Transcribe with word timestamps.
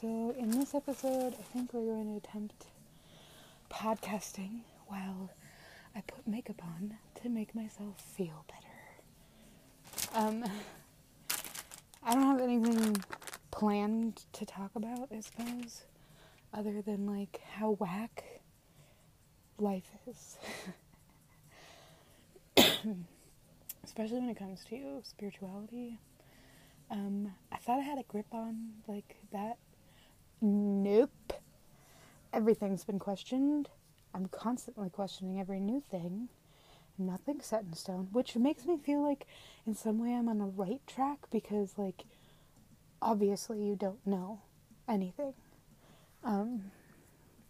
So, 0.00 0.34
in 0.38 0.50
this 0.50 0.74
episode, 0.74 1.34
I 1.38 1.42
think 1.52 1.74
we're 1.74 1.84
going 1.84 2.06
to 2.06 2.16
attempt 2.26 2.68
podcasting 3.70 4.60
while 4.86 5.28
I 5.94 6.00
put 6.00 6.26
makeup 6.26 6.62
on 6.64 6.96
to 7.16 7.28
make 7.28 7.54
myself 7.54 8.00
feel 8.00 8.46
better. 8.48 10.24
Um, 10.24 10.44
I 12.02 12.14
don't 12.14 12.22
have 12.22 12.40
anything 12.40 12.96
planned 13.50 14.24
to 14.32 14.46
talk 14.46 14.70
about, 14.74 15.08
I 15.14 15.20
suppose, 15.20 15.84
other 16.54 16.80
than 16.80 17.04
like 17.04 17.42
how 17.52 17.72
whack 17.72 18.40
life 19.58 19.90
is. 20.08 20.38
Especially 23.84 24.20
when 24.20 24.30
it 24.30 24.38
comes 24.38 24.64
to 24.70 25.02
spirituality. 25.02 25.98
Um, 26.90 27.34
I 27.52 27.56
thought 27.58 27.80
I 27.80 27.82
had 27.82 27.98
a 27.98 28.04
grip 28.04 28.32
on 28.32 28.70
like 28.88 29.16
that. 29.32 29.58
Nope. 30.40 31.34
Everything's 32.32 32.84
been 32.84 32.98
questioned. 32.98 33.68
I'm 34.14 34.26
constantly 34.26 34.88
questioning 34.88 35.38
every 35.38 35.60
new 35.60 35.80
thing. 35.80 36.28
Nothing's 36.98 37.46
set 37.46 37.62
in 37.64 37.72
stone, 37.74 38.08
which 38.12 38.36
makes 38.36 38.66
me 38.66 38.76
feel 38.78 39.02
like 39.02 39.26
in 39.66 39.74
some 39.74 39.98
way 39.98 40.14
I'm 40.14 40.28
on 40.28 40.38
the 40.38 40.44
right 40.44 40.80
track 40.86 41.18
because 41.30 41.74
like 41.76 42.04
obviously 43.02 43.62
you 43.62 43.76
don't 43.76 44.06
know 44.06 44.40
anything. 44.88 45.34
Um, 46.24 46.70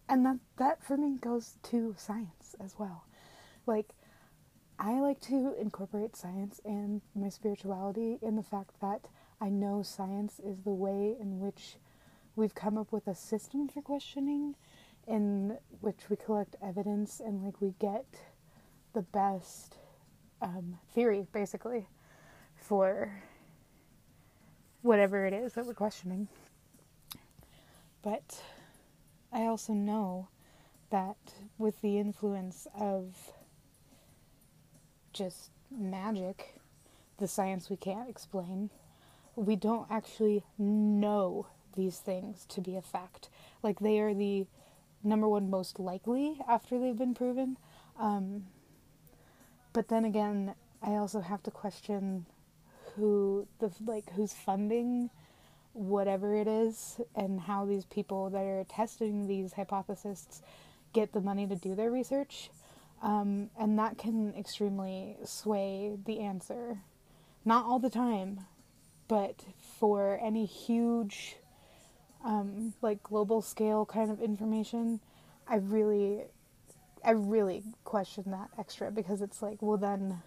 and 0.07 0.25
that 0.25 0.37
that 0.57 0.83
for 0.83 0.97
me 0.97 1.17
goes 1.19 1.55
to 1.63 1.95
science 1.97 2.55
as 2.59 2.75
well. 2.77 3.05
Like 3.65 3.89
I 4.79 4.99
like 4.99 5.19
to 5.21 5.53
incorporate 5.59 6.15
science 6.15 6.59
and 6.65 7.01
my 7.15 7.29
spirituality 7.29 8.19
in 8.21 8.35
the 8.35 8.43
fact 8.43 8.79
that 8.81 9.07
I 9.39 9.49
know 9.49 9.81
science 9.83 10.39
is 10.39 10.61
the 10.63 10.71
way 10.71 11.15
in 11.19 11.39
which 11.39 11.77
we've 12.35 12.55
come 12.55 12.77
up 12.77 12.91
with 12.91 13.07
a 13.07 13.15
system 13.15 13.67
for 13.67 13.81
questioning 13.81 14.55
in 15.07 15.57
which 15.81 16.09
we 16.09 16.15
collect 16.15 16.55
evidence 16.63 17.19
and 17.19 17.43
like 17.43 17.59
we 17.61 17.73
get 17.79 18.05
the 18.93 19.01
best 19.01 19.77
um, 20.41 20.77
theory 20.93 21.25
basically 21.33 21.87
for 22.55 23.11
whatever 24.81 25.25
it 25.25 25.33
is 25.33 25.53
that 25.53 25.65
we're 25.65 25.73
questioning. 25.73 26.27
But 28.01 28.41
I 29.31 29.45
also 29.45 29.73
know 29.73 30.29
that 30.89 31.17
with 31.57 31.81
the 31.81 31.99
influence 31.99 32.67
of 32.77 33.15
just 35.13 35.51
magic, 35.69 36.55
the 37.17 37.27
science 37.27 37.69
we 37.69 37.77
can't 37.77 38.09
explain, 38.09 38.69
we 39.35 39.55
don't 39.55 39.87
actually 39.89 40.43
know 40.57 41.47
these 41.73 41.99
things 41.99 42.45
to 42.49 42.61
be 42.61 42.75
a 42.75 42.81
fact. 42.81 43.29
Like 43.63 43.79
they 43.79 43.99
are 43.99 44.13
the 44.13 44.45
number 45.03 45.27
one 45.27 45.49
most 45.49 45.79
likely 45.79 46.37
after 46.47 46.79
they've 46.79 46.97
been 46.97 47.13
proven. 47.13 47.57
Um, 47.99 48.45
but 49.73 49.87
then 49.87 50.05
again, 50.05 50.55
I 50.81 50.91
also 50.91 51.21
have 51.21 51.43
to 51.43 51.51
question 51.51 52.25
who 52.95 53.47
the 53.59 53.71
like 53.85 54.11
who's 54.11 54.33
funding 54.33 55.09
whatever 55.73 56.35
it 56.35 56.47
is 56.47 56.99
and 57.15 57.39
how 57.39 57.65
these 57.65 57.85
people 57.85 58.29
that 58.29 58.43
are 58.43 58.65
testing 58.65 59.27
these 59.27 59.53
hypotheses 59.53 60.41
get 60.93 61.13
the 61.13 61.21
money 61.21 61.47
to 61.47 61.55
do 61.55 61.75
their 61.75 61.89
research. 61.91 62.49
Um, 63.01 63.49
and 63.57 63.79
that 63.79 63.97
can 63.97 64.33
extremely 64.37 65.17
sway 65.23 65.97
the 66.05 66.19
answer. 66.19 66.79
Not 67.45 67.65
all 67.65 67.79
the 67.79 67.89
time, 67.89 68.41
but 69.07 69.43
for 69.79 70.19
any 70.21 70.45
huge, 70.45 71.37
um, 72.23 72.73
like 72.81 73.01
global 73.03 73.41
scale 73.41 73.85
kind 73.85 74.11
of 74.11 74.21
information, 74.21 74.99
I 75.47 75.55
really, 75.55 76.21
I 77.03 77.11
really 77.11 77.63
question 77.83 78.25
that 78.27 78.49
extra 78.57 78.91
because 78.91 79.21
it's 79.21 79.41
like, 79.41 79.61
well, 79.61 79.77
then 79.77 80.21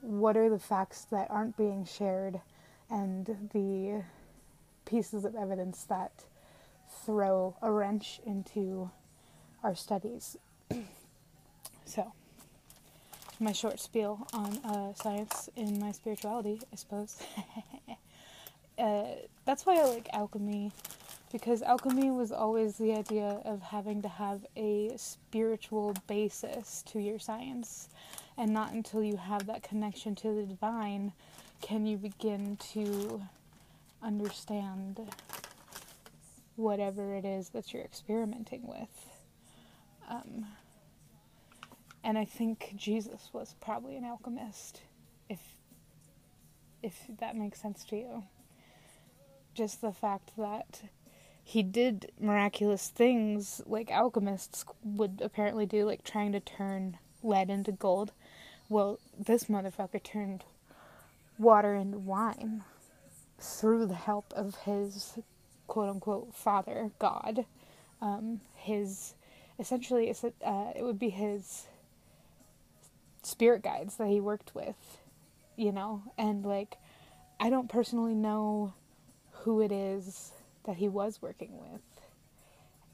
what 0.00 0.36
are 0.36 0.50
the 0.50 0.58
facts 0.58 1.06
that 1.10 1.30
aren't 1.30 1.56
being 1.56 1.84
shared 1.84 2.40
and 2.90 3.26
the 3.52 4.02
pieces 4.84 5.24
of 5.24 5.34
evidence 5.34 5.84
that 5.84 6.24
throw 7.04 7.56
a 7.62 7.70
wrench 7.70 8.20
into 8.26 8.90
our 9.62 9.74
studies. 9.74 10.36
so, 11.84 12.12
my 13.40 13.52
short 13.52 13.80
spiel 13.80 14.26
on 14.32 14.58
uh, 14.64 14.94
science 14.94 15.48
in 15.56 15.80
my 15.80 15.92
spirituality, 15.92 16.60
I 16.72 16.76
suppose. 16.76 17.18
uh, 18.78 19.04
that's 19.44 19.66
why 19.66 19.80
I 19.80 19.84
like 19.84 20.08
alchemy, 20.12 20.70
because 21.34 21.62
alchemy 21.62 22.12
was 22.12 22.30
always 22.30 22.78
the 22.78 22.92
idea 22.92 23.42
of 23.44 23.60
having 23.60 24.00
to 24.00 24.06
have 24.06 24.46
a 24.56 24.92
spiritual 24.96 25.92
basis 26.06 26.84
to 26.86 27.00
your 27.00 27.18
science 27.18 27.88
and 28.38 28.52
not 28.52 28.72
until 28.72 29.02
you 29.02 29.16
have 29.16 29.44
that 29.48 29.60
connection 29.60 30.14
to 30.14 30.32
the 30.32 30.44
divine 30.44 31.12
can 31.60 31.86
you 31.86 31.96
begin 31.96 32.56
to 32.56 33.20
understand 34.00 35.00
whatever 36.54 37.16
it 37.16 37.24
is 37.24 37.48
that 37.48 37.72
you're 37.72 37.82
experimenting 37.82 38.64
with. 38.68 39.08
Um, 40.08 40.46
and 42.04 42.16
I 42.16 42.26
think 42.26 42.74
Jesus 42.76 43.30
was 43.32 43.56
probably 43.60 43.96
an 43.96 44.04
alchemist, 44.04 44.82
if 45.28 45.40
if 46.80 46.94
that 47.18 47.34
makes 47.34 47.60
sense 47.60 47.84
to 47.86 47.96
you. 47.96 48.22
Just 49.52 49.80
the 49.80 49.92
fact 49.92 50.30
that 50.36 50.82
he 51.44 51.62
did 51.62 52.10
miraculous 52.18 52.88
things 52.88 53.60
like 53.66 53.90
alchemists 53.90 54.64
would 54.82 55.20
apparently 55.22 55.66
do, 55.66 55.84
like 55.84 56.02
trying 56.02 56.32
to 56.32 56.40
turn 56.40 56.96
lead 57.22 57.50
into 57.50 57.70
gold. 57.70 58.12
Well, 58.70 58.98
this 59.18 59.44
motherfucker 59.44 60.02
turned 60.02 60.44
water 61.38 61.74
into 61.74 61.98
wine 61.98 62.64
through 63.38 63.86
the 63.86 63.94
help 63.94 64.32
of 64.34 64.56
his 64.64 65.18
quote 65.66 65.90
unquote 65.90 66.34
father, 66.34 66.90
God. 66.98 67.44
Um, 68.00 68.40
his 68.56 69.14
essentially, 69.58 70.10
uh, 70.44 70.72
it 70.74 70.82
would 70.82 70.98
be 70.98 71.10
his 71.10 71.66
spirit 73.22 73.62
guides 73.62 73.96
that 73.96 74.08
he 74.08 74.20
worked 74.20 74.54
with, 74.54 74.98
you 75.56 75.72
know, 75.72 76.02
and 76.16 76.44
like, 76.44 76.78
I 77.38 77.50
don't 77.50 77.68
personally 77.68 78.14
know 78.14 78.72
who 79.30 79.60
it 79.60 79.72
is 79.72 80.32
that 80.64 80.76
he 80.76 80.88
was 80.88 81.20
working 81.20 81.58
with, 81.58 81.82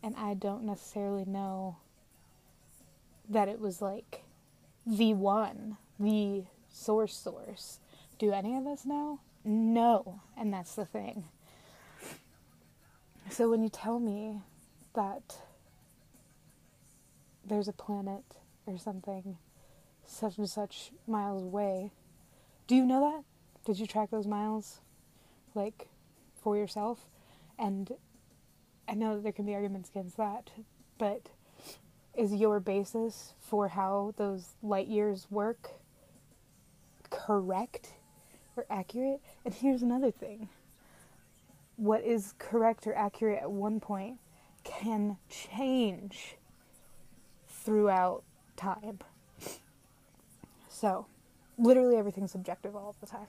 and 0.03 0.17
I 0.17 0.35
don't 0.35 0.65
necessarily 0.65 1.25
know 1.25 1.77
that 3.29 3.49
it 3.49 3.61
was 3.61 3.81
like 3.81 4.23
the 4.87 5.15
one, 5.15 5.77
the 5.99 6.45
source 6.69 7.17
source. 7.17 7.79
Do 8.19 8.33
any 8.33 8.57
of 8.57 8.67
us 8.67 8.85
know? 8.85 9.21
No, 9.45 10.21
and 10.37 10.53
that's 10.53 10.75
the 10.75 10.85
thing. 10.85 11.25
So 13.31 13.49
when 13.49 13.63
you 13.63 13.69
tell 13.69 14.01
me 14.01 14.41
that 14.95 15.37
there's 17.45 17.69
a 17.69 17.73
planet 17.73 18.25
or 18.67 18.77
something 18.77 19.39
such 20.05 20.37
and 20.37 20.51
such 20.51 20.91
miles 21.07 21.45
away, 21.45 21.93
do 22.67 22.75
you 22.75 22.85
know 22.85 23.01
that? 23.01 23.25
Did 23.65 23.79
you 23.79 23.87
track 23.87 24.11
those 24.11 24.27
miles 24.27 24.81
like 25.55 25.89
for 26.43 26.57
yourself? 26.57 27.07
And 27.61 27.93
I 28.89 28.95
know 28.95 29.17
that 29.17 29.23
there 29.23 29.33
can 29.33 29.45
be 29.45 29.55
arguments 29.55 29.91
against 29.91 30.17
that, 30.17 30.51
but 30.99 31.29
is 32.17 32.33
your 32.33 32.59
basis 32.59 33.35
for 33.39 33.69
how 33.69 34.15
those 34.17 34.55
light 34.63 34.89
years 34.89 35.27
work 35.31 35.71
correct 37.11 37.91
or 38.57 38.65
accurate? 38.71 39.21
And 39.45 39.53
here's 39.53 39.83
another 39.83 40.11
thing 40.11 40.49
what 41.77 42.03
is 42.03 42.35
correct 42.39 42.87
or 42.87 42.95
accurate 42.95 43.41
at 43.43 43.51
one 43.51 43.79
point 43.79 44.19
can 44.65 45.17
change 45.29 46.37
throughout 47.49 48.23
time. 48.57 48.99
So, 50.69 51.07
literally 51.59 51.97
everything's 51.97 52.33
subjective 52.33 52.75
all 52.75 52.95
the 53.01 53.07
time. 53.07 53.29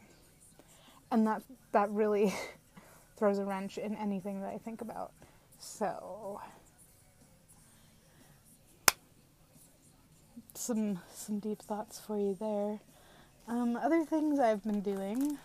And 1.12 1.28
that 1.28 1.44
that 1.74 1.90
really 1.92 2.34
throws 3.22 3.38
a 3.38 3.46
wrench 3.46 3.78
in 3.78 3.96
anything 3.98 4.42
that 4.42 4.52
I 4.52 4.58
think 4.58 4.82
about. 4.82 5.12
So, 5.60 6.42
some 10.56 11.00
some 11.14 11.38
deep 11.38 11.62
thoughts 11.62 12.00
for 12.00 12.18
you 12.18 12.36
there. 12.40 12.80
Um, 13.48 13.76
other 13.76 14.04
things 14.06 14.40
I've 14.40 14.64
been 14.64 14.82
doing, 14.82 15.38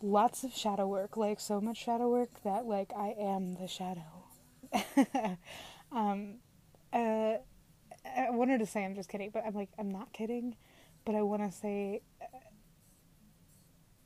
lots 0.00 0.42
of 0.42 0.56
shadow 0.56 0.86
work, 0.86 1.18
like 1.18 1.38
so 1.38 1.60
much 1.60 1.76
shadow 1.76 2.08
work 2.08 2.30
that 2.44 2.64
like 2.64 2.92
I 2.96 3.14
am 3.20 3.56
the 3.56 3.68
shadow. 3.68 4.24
um, 5.92 6.36
uh, 6.94 7.34
I 8.06 8.30
wanted 8.30 8.60
to 8.60 8.66
say 8.66 8.86
I'm 8.86 8.94
just 8.94 9.10
kidding, 9.10 9.28
but 9.28 9.44
I'm 9.46 9.52
like 9.52 9.68
I'm 9.78 9.90
not 9.90 10.14
kidding, 10.14 10.56
but 11.04 11.14
I 11.14 11.20
want 11.20 11.42
to 11.42 11.52
say 11.54 12.00
uh, 12.22 12.38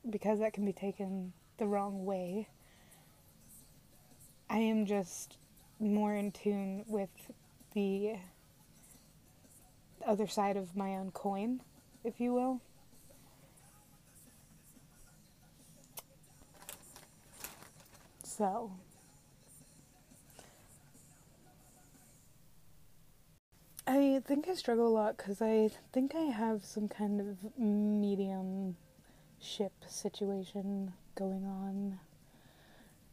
because 0.09 0.39
that 0.39 0.51
can 0.51 0.65
be 0.65 0.73
taken 0.73 1.31
the 1.59 1.67
wrong 1.67 2.05
way. 2.05 2.47
I 4.49 4.57
am 4.57 4.85
just 4.85 5.37
more 5.79 6.15
in 6.15 6.31
tune 6.31 6.85
with 6.87 7.09
the 7.73 8.15
other 10.07 10.25
side 10.25 10.57
of 10.57 10.75
my 10.75 10.95
own 10.95 11.11
coin, 11.11 11.61
if 12.03 12.19
you 12.19 12.33
will. 12.33 12.61
So, 18.23 18.71
I 23.85 24.21
think 24.25 24.47
I 24.47 24.53
struggle 24.53 24.87
a 24.87 24.89
lot 24.89 25.17
because 25.17 25.41
I 25.41 25.69
think 25.91 26.15
I 26.15 26.21
have 26.31 26.63
some 26.63 26.87
kind 26.87 27.19
of 27.19 27.37
mediumship 27.57 28.75
situation 29.87 30.93
going 31.19 31.45
on. 31.45 31.99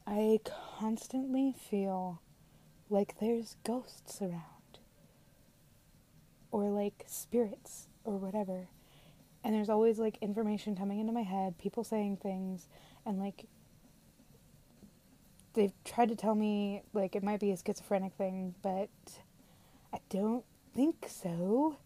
I 0.06 0.38
constantly 0.78 1.52
feel 1.52 2.20
like 2.88 3.18
there's 3.18 3.56
ghosts 3.64 4.22
around, 4.22 4.78
or 6.52 6.70
like 6.70 7.02
spirits, 7.08 7.88
or 8.04 8.16
whatever. 8.16 8.68
And 9.42 9.52
there's 9.52 9.68
always 9.68 9.98
like 9.98 10.18
information 10.20 10.76
coming 10.76 11.00
into 11.00 11.12
my 11.12 11.22
head, 11.22 11.58
people 11.58 11.82
saying 11.82 12.18
things, 12.18 12.68
and 13.04 13.18
like 13.18 13.46
they've 15.54 15.74
tried 15.84 16.08
to 16.10 16.14
tell 16.16 16.36
me 16.36 16.82
like 16.92 17.16
it 17.16 17.24
might 17.24 17.40
be 17.40 17.50
a 17.50 17.56
schizophrenic 17.56 18.12
thing, 18.14 18.54
but 18.62 18.88
I 19.92 19.98
don't 20.10 20.44
think 20.76 21.06
so. 21.08 21.78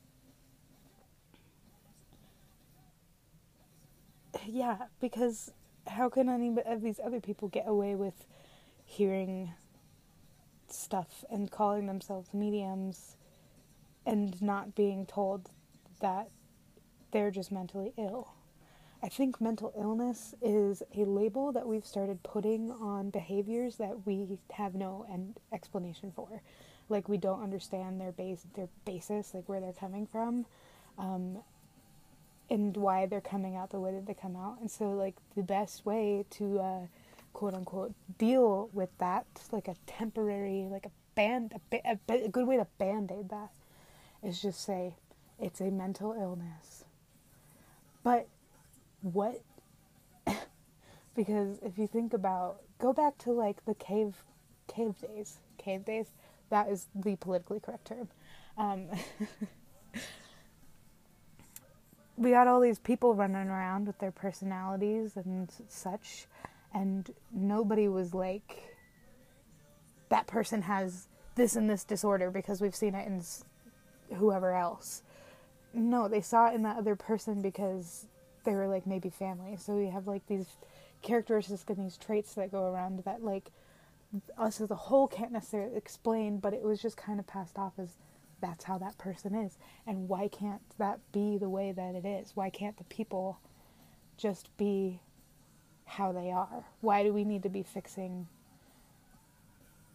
Yeah, 4.47 4.77
because 5.01 5.53
how 5.87 6.09
can 6.09 6.29
any 6.29 6.55
of 6.67 6.83
these 6.83 7.01
other 7.05 7.21
people 7.21 7.49
get 7.49 7.67
away 7.67 7.95
with 7.95 8.27
hearing 8.85 9.53
stuff 10.69 11.25
and 11.31 11.51
calling 11.51 11.87
themselves 11.87 12.33
mediums 12.33 13.17
and 14.07 14.41
not 14.41 14.75
being 14.75 15.07
told 15.07 15.51
that 16.01 16.31
they're 17.13 17.31
just 17.31 17.51
mentally 17.53 17.93
ill? 17.97 18.35
I 19.03 19.09
think 19.09 19.41
mental 19.41 19.73
illness 19.79 20.35
is 20.43 20.83
a 20.95 21.05
label 21.05 21.53
that 21.53 21.67
we've 21.67 21.87
started 21.87 22.23
putting 22.23 22.71
on 22.71 23.09
behaviors 23.11 23.77
that 23.77 24.07
we 24.07 24.39
have 24.53 24.75
no 24.75 25.07
end 25.11 25.39
explanation 25.53 26.13
for. 26.15 26.43
Like 26.91 27.09
we 27.09 27.17
don't 27.17 27.43
understand 27.43 27.99
their 28.01 28.13
base, 28.13 28.45
their 28.55 28.69
basis, 28.85 29.33
like 29.33 29.49
where 29.49 29.61
they're 29.61 29.73
coming 29.73 30.07
from, 30.07 30.45
um, 30.99 31.39
and 32.51 32.77
why 32.77 33.07
they're 33.07 33.21
coming 33.21 33.57
out 33.57 33.71
the 33.71 33.81
way 33.81 33.93
that 33.93 34.07
they 34.07 34.15
come 34.15 34.37
out. 34.37 34.59
And 34.61 34.71
so, 34.71 34.91
like 34.91 35.17
the 35.37 35.43
best 35.43 35.87
way 35.87 36.25
to 36.31 36.59
uh, 36.59 36.87
quote 37.33 37.55
unquote 37.55 37.95
deal 38.19 38.71
with 38.73 38.91
that, 38.99 39.27
like 39.53 39.69
a 39.69 39.77
temporary, 39.87 40.67
like 40.71 40.87
a 40.87 40.91
band, 41.15 41.55
a, 41.73 41.99
a, 42.09 42.25
a 42.25 42.29
good 42.29 42.47
way 42.47 42.57
to 42.57 42.67
band 42.79 43.13
aid 43.13 43.29
that, 43.31 43.51
is 44.23 44.43
just 44.43 44.65
say 44.65 44.97
it's 45.39 45.61
a 45.61 45.71
mental 45.71 46.13
illness. 46.13 46.85
But 48.03 48.29
what 49.03 49.41
because 51.15 51.59
if 51.63 51.79
you 51.79 51.87
think 51.87 52.13
about 52.13 52.61
go 52.79 52.93
back 52.93 53.17
to 53.19 53.33
like 53.33 53.65
the 53.65 53.75
cave 53.75 54.23
cave 54.69 54.95
days 55.01 55.39
cave 55.59 55.85
days 55.85 56.07
that 56.51 56.69
is 56.69 56.87
the 56.95 57.17
politically 57.17 57.61
correct 57.61 57.87
term 57.87 58.09
um, 58.59 58.87
we 62.21 62.31
got 62.31 62.47
all 62.47 62.61
these 62.61 62.79
people 62.79 63.15
running 63.15 63.49
around 63.49 63.87
with 63.87 63.99
their 63.99 64.13
personalities 64.13 65.17
and 65.17 65.51
such 65.69 66.27
and 66.73 67.11
nobody 67.33 67.89
was 67.89 68.15
like 68.15 68.77
that 70.09 70.27
person 70.27 70.63
has 70.63 71.09
this 71.35 71.57
and 71.57 71.69
this 71.69 71.83
disorder 71.83 72.31
because 72.31 72.61
we've 72.61 72.75
seen 72.75 72.95
it 72.95 73.07
in 73.07 73.23
whoever 74.17 74.55
else 74.55 75.03
no 75.73 76.09
they 76.09 76.21
saw 76.21 76.49
it 76.51 76.55
in 76.55 76.63
that 76.63 76.77
other 76.77 76.95
person 76.95 77.41
because 77.41 78.07
they 78.45 78.55
were 78.55 78.69
like 78.69 78.87
maybe 78.87 79.11
family. 79.11 79.57
So 79.57 79.75
we 79.75 79.89
have 79.89 80.07
like 80.07 80.27
these 80.27 80.47
characteristics 81.03 81.65
and 81.69 81.87
these 81.87 81.97
traits 81.97 82.35
that 82.35 82.51
go 82.51 82.65
around 82.65 83.03
that 83.05 83.23
like 83.23 83.51
us 84.37 84.61
as 84.61 84.71
a 84.71 84.77
whole 84.77 85.07
can't 85.07 85.33
necessarily 85.33 85.77
explain, 85.77 86.39
but 86.39 86.53
it 86.53 86.63
was 86.63 86.83
just 86.83 86.97
kind 86.97 87.21
of 87.21 87.27
passed 87.27 87.59
off 87.59 87.75
as 87.79 87.97
that's 88.41 88.65
how 88.65 88.79
that 88.79 88.99
person 88.99 89.35
is. 89.35 89.59
And 89.87 90.09
why 90.09 90.29
can't 90.29 90.63
that 90.79 91.01
be 91.13 91.39
the 91.39 91.49
way 91.49 91.73
that 91.73 91.95
it 91.95 92.05
is? 92.05 92.33
Why 92.35 92.51
can't 92.51 92.77
the 92.77 92.85
people 92.85 93.39
just 94.17 94.55
be 94.57 95.01
how 95.85 96.13
they 96.13 96.31
are? 96.31 96.65
Why 96.81 97.03
do 97.03 97.13
we 97.13 97.25
need 97.25 97.43
to 97.43 97.49
be 97.49 97.63
fixing 97.63 98.27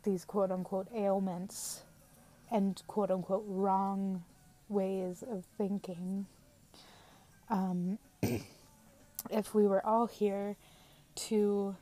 these 0.03 0.25
quote 0.25 0.51
unquote 0.51 0.87
ailments 0.93 1.83
and 2.51 2.81
quote 2.87 3.11
unquote 3.11 3.45
wrong 3.47 4.23
ways 4.69 5.23
of 5.29 5.45
thinking? 5.57 6.25
Um, 7.49 7.99
if 9.29 9.53
we 9.53 9.67
were 9.67 9.85
all 9.85 10.07
here 10.07 10.57
to 11.15 11.75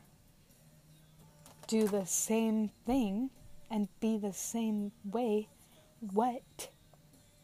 do 1.68 1.88
the 1.88 2.06
same 2.06 2.69
thing 2.86 3.30
and 3.71 3.88
be 4.00 4.18
the 4.18 4.33
same 4.33 4.92
way, 5.04 5.48
what 6.11 6.69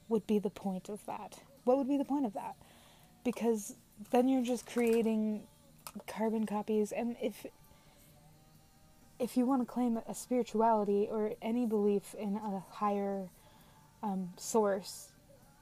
would 0.08 0.26
be 0.28 0.40
the 0.40 0.50
point 0.50 0.90
of 0.90 1.06
that? 1.06 1.40
What 1.64 1.78
would 1.78 1.88
be 1.88 1.98
the 1.98 2.06
point 2.06 2.26
of 2.26 2.34
that? 2.34 2.56
Because 3.24 3.76
then 4.12 4.28
you're 4.28 4.44
just 4.44 4.66
creating 4.66 5.44
carbon 6.08 6.46
copies 6.46 6.92
and 6.92 7.16
if 7.22 7.46
if 9.20 9.36
you 9.36 9.46
want 9.46 9.62
to 9.62 9.66
claim 9.66 10.00
a 10.08 10.16
spirituality 10.16 11.08
or 11.12 11.34
any 11.42 11.66
belief 11.66 12.16
in 12.18 12.38
a 12.38 12.64
higher 12.74 13.28
um, 14.02 14.30
source, 14.38 15.10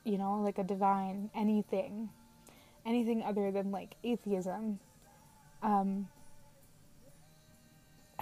you 0.04 0.20
know, 0.20 0.40
like 0.44 0.60
a 0.60 0.64
divine 0.64 1.32
anything, 1.36 2.10
anything 2.86 3.24
other 3.24 3.52
than 3.52 3.72
like 3.72 3.96
atheism, 4.04 4.80
um, 5.64 6.08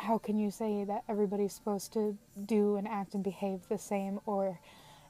how 0.06 0.18
can 0.18 0.38
you 0.38 0.52
say 0.52 0.84
that 0.84 1.04
everybody's 1.10 1.54
supposed 1.54 1.92
to 1.94 2.18
do 2.46 2.76
and 2.78 2.88
act 2.88 3.14
and 3.14 3.24
behave 3.24 3.68
the 3.68 3.78
same 3.78 4.20
or 4.26 4.60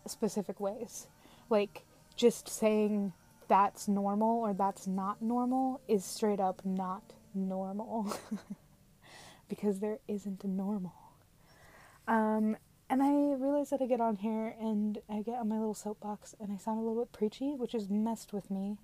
specific 0.07 0.59
ways? 0.59 1.07
Like, 1.49 1.83
just 2.15 2.47
saying 2.47 3.13
that's 3.47 3.87
normal 3.87 4.39
or 4.39 4.53
that's 4.53 4.87
not 4.87 5.21
normal 5.21 5.81
is 5.87 6.03
straight 6.03 6.39
up 6.39 6.61
not 6.65 7.13
normal. 7.33 8.11
because 9.49 9.79
there 9.79 9.99
isn't 10.07 10.43
a 10.43 10.47
normal. 10.47 10.93
Um, 12.07 12.57
and 12.89 13.01
I 13.01 13.11
realize 13.37 13.69
that 13.71 13.81
I 13.81 13.85
get 13.85 14.01
on 14.01 14.15
here 14.15 14.55
and 14.59 14.99
I 15.09 15.21
get 15.21 15.35
on 15.35 15.49
my 15.49 15.57
little 15.57 15.73
soapbox 15.73 16.35
and 16.39 16.51
I 16.51 16.57
sound 16.57 16.79
a 16.79 16.81
little 16.81 17.03
bit 17.03 17.11
preachy, 17.11 17.53
which 17.55 17.73
has 17.73 17.89
messed 17.89 18.33
with 18.33 18.49
me 18.49 18.77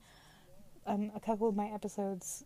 um, 0.86 1.12
a 1.16 1.20
couple 1.20 1.48
of 1.48 1.56
my 1.56 1.68
episodes, 1.68 2.44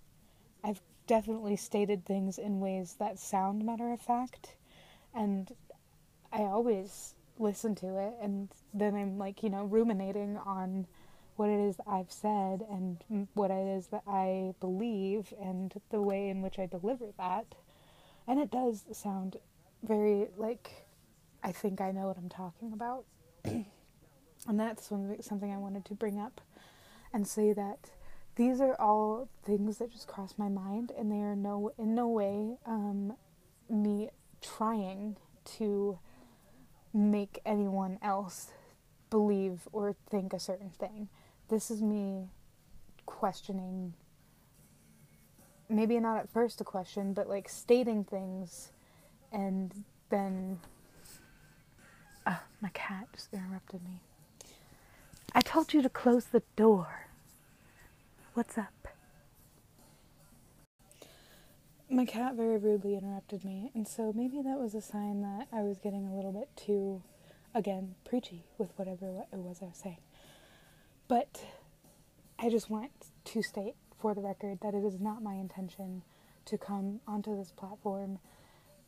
I've 0.63 0.82
definitely 1.08 1.56
stated 1.56 2.06
things 2.06 2.38
in 2.38 2.60
ways 2.60 2.96
that 3.00 3.20
sound 3.20 3.64
matter 3.66 3.92
of 3.92 4.02
fact, 4.02 4.56
and 5.14 5.52
I 6.32 6.40
always 6.42 7.16
listen 7.38 7.76
to 7.76 7.98
it, 8.00 8.14
and 8.22 8.50
then 8.74 8.96
I'm 8.96 9.18
like, 9.18 9.44
you 9.44 9.50
know, 9.50 9.66
ruminating 9.66 10.38
on 10.38 10.88
what 11.36 11.50
it 11.50 11.60
is 11.60 11.78
I've 11.86 12.12
said 12.12 12.66
and 12.70 13.28
what 13.34 13.52
it 13.52 13.68
is 13.68 13.88
that 13.88 14.04
I 14.08 14.54
believe 14.60 15.34
and 15.42 15.74
the 15.90 16.02
way 16.02 16.30
in 16.30 16.42
which 16.42 16.60
I 16.60 16.66
deliver 16.66 17.08
that. 17.18 17.46
And 18.28 18.40
it 18.40 18.50
does 18.50 18.86
sound 18.94 19.38
very 19.84 20.28
like 20.38 20.86
I 21.44 21.52
think 21.52 21.80
I 21.80 21.92
know 21.92 22.08
what 22.08 22.18
I'm 22.18 22.30
talking 22.30 22.74
about. 22.74 23.06
and 23.44 23.66
that's 24.48 24.88
something 24.88 25.54
I 25.54 25.58
wanted 25.58 25.86
to 25.86 25.94
bring 25.94 26.20
up 26.20 26.42
and 27.14 27.28
say 27.28 27.54
that 27.54 27.92
these 28.36 28.60
are 28.60 28.75
all 28.80 29.30
things 29.44 29.77
that 29.77 29.92
just 29.92 30.08
cross 30.08 30.36
my 30.38 30.50
mind, 30.50 30.92
and 30.98 31.12
they 31.12 31.22
are 31.22 31.36
no 31.36 31.72
in 31.77 31.96
no 31.96 32.08
way 32.08 32.58
um, 32.65 33.13
me 33.70 34.10
trying 34.42 35.15
to 35.58 35.98
make 36.94 37.39
anyone 37.46 37.98
else 38.01 38.51
believe 39.10 39.68
or 39.72 39.96
think 40.10 40.34
a 40.34 40.39
certain 40.39 40.70
thing. 40.70 41.08
This 41.50 41.72
is 41.72 41.82
me 41.82 42.30
questioning, 43.06 43.94
maybe 45.70 46.00
not 46.00 46.18
at 46.18 46.30
first 46.30 46.60
a 46.60 46.63
question, 46.63 47.13
but 47.13 47.30
like 47.30 47.48
stating 47.48 48.04
things 48.04 48.72
and 49.32 49.84
then. 50.10 50.60
Oh, 52.27 52.42
my 52.60 52.70
cat 52.70 53.08
just 53.13 53.32
interrupted 53.34 53.84
me. 53.84 54.01
I 55.34 55.42
told 55.42 55.74
you 55.74 55.84
to 55.84 55.89
close 55.89 56.25
the 56.25 56.42
door. 56.56 57.05
What's 58.36 58.58
up? 58.58 58.89
My 61.89 62.04
cat 62.04 62.36
very 62.36 62.58
rudely 62.58 62.98
interrupted 62.98 63.46
me, 63.46 63.72
and 63.74 63.88
so 63.88 64.12
maybe 64.13 64.42
that 64.42 64.60
was 64.60 64.75
a 64.75 64.82
sign 64.82 65.22
that 65.22 65.48
I 65.54 65.62
was 65.62 65.80
getting 65.80 66.06
a 66.06 66.13
little 66.13 66.34
bit 66.34 66.50
too, 66.58 67.01
again, 67.54 67.96
preachy 68.04 68.44
with 68.58 68.72
whatever 68.75 69.24
it 69.32 69.38
was 69.38 69.60
I 69.62 69.68
was 69.68 69.77
saying. 69.77 70.01
But 71.08 71.46
I 72.38 72.50
just 72.50 72.70
want 72.70 72.92
to 73.24 73.42
state 73.42 73.75
for 74.01 74.13
the 74.13 74.20
record 74.20 74.60
that 74.63 74.74
it 74.74 74.84
is 74.84 75.00
not 75.00 75.24
my 75.24 75.36
intention 75.36 76.01
to 76.44 76.58
come 76.58 77.00
onto 77.08 77.38
this 77.38 77.51
platform 77.51 78.20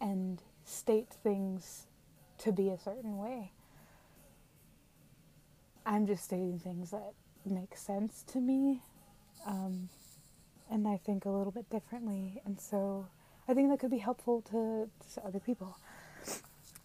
and 0.01 0.41
state 0.65 1.15
things 1.23 1.87
to 2.39 2.51
be 2.51 2.67
a 2.67 2.77
certain 2.77 3.17
way. 3.17 3.53
I'm 5.85 6.05
just 6.05 6.25
stating 6.25 6.59
things 6.59 6.91
that 6.91 7.13
make 7.45 7.77
sense 7.77 8.25
to 8.33 8.41
me. 8.41 8.81
Um, 9.47 9.89
and 10.69 10.87
I 10.87 10.97
think 10.97 11.25
a 11.25 11.29
little 11.29 11.51
bit 11.51 11.69
differently. 11.69 12.41
And 12.45 12.59
so 12.59 13.07
I 13.47 13.53
think 13.53 13.69
that 13.69 13.79
could 13.79 13.91
be 13.91 13.97
helpful 13.97 14.41
to, 14.51 14.89
to 15.13 15.25
other 15.25 15.39
people. 15.39 15.77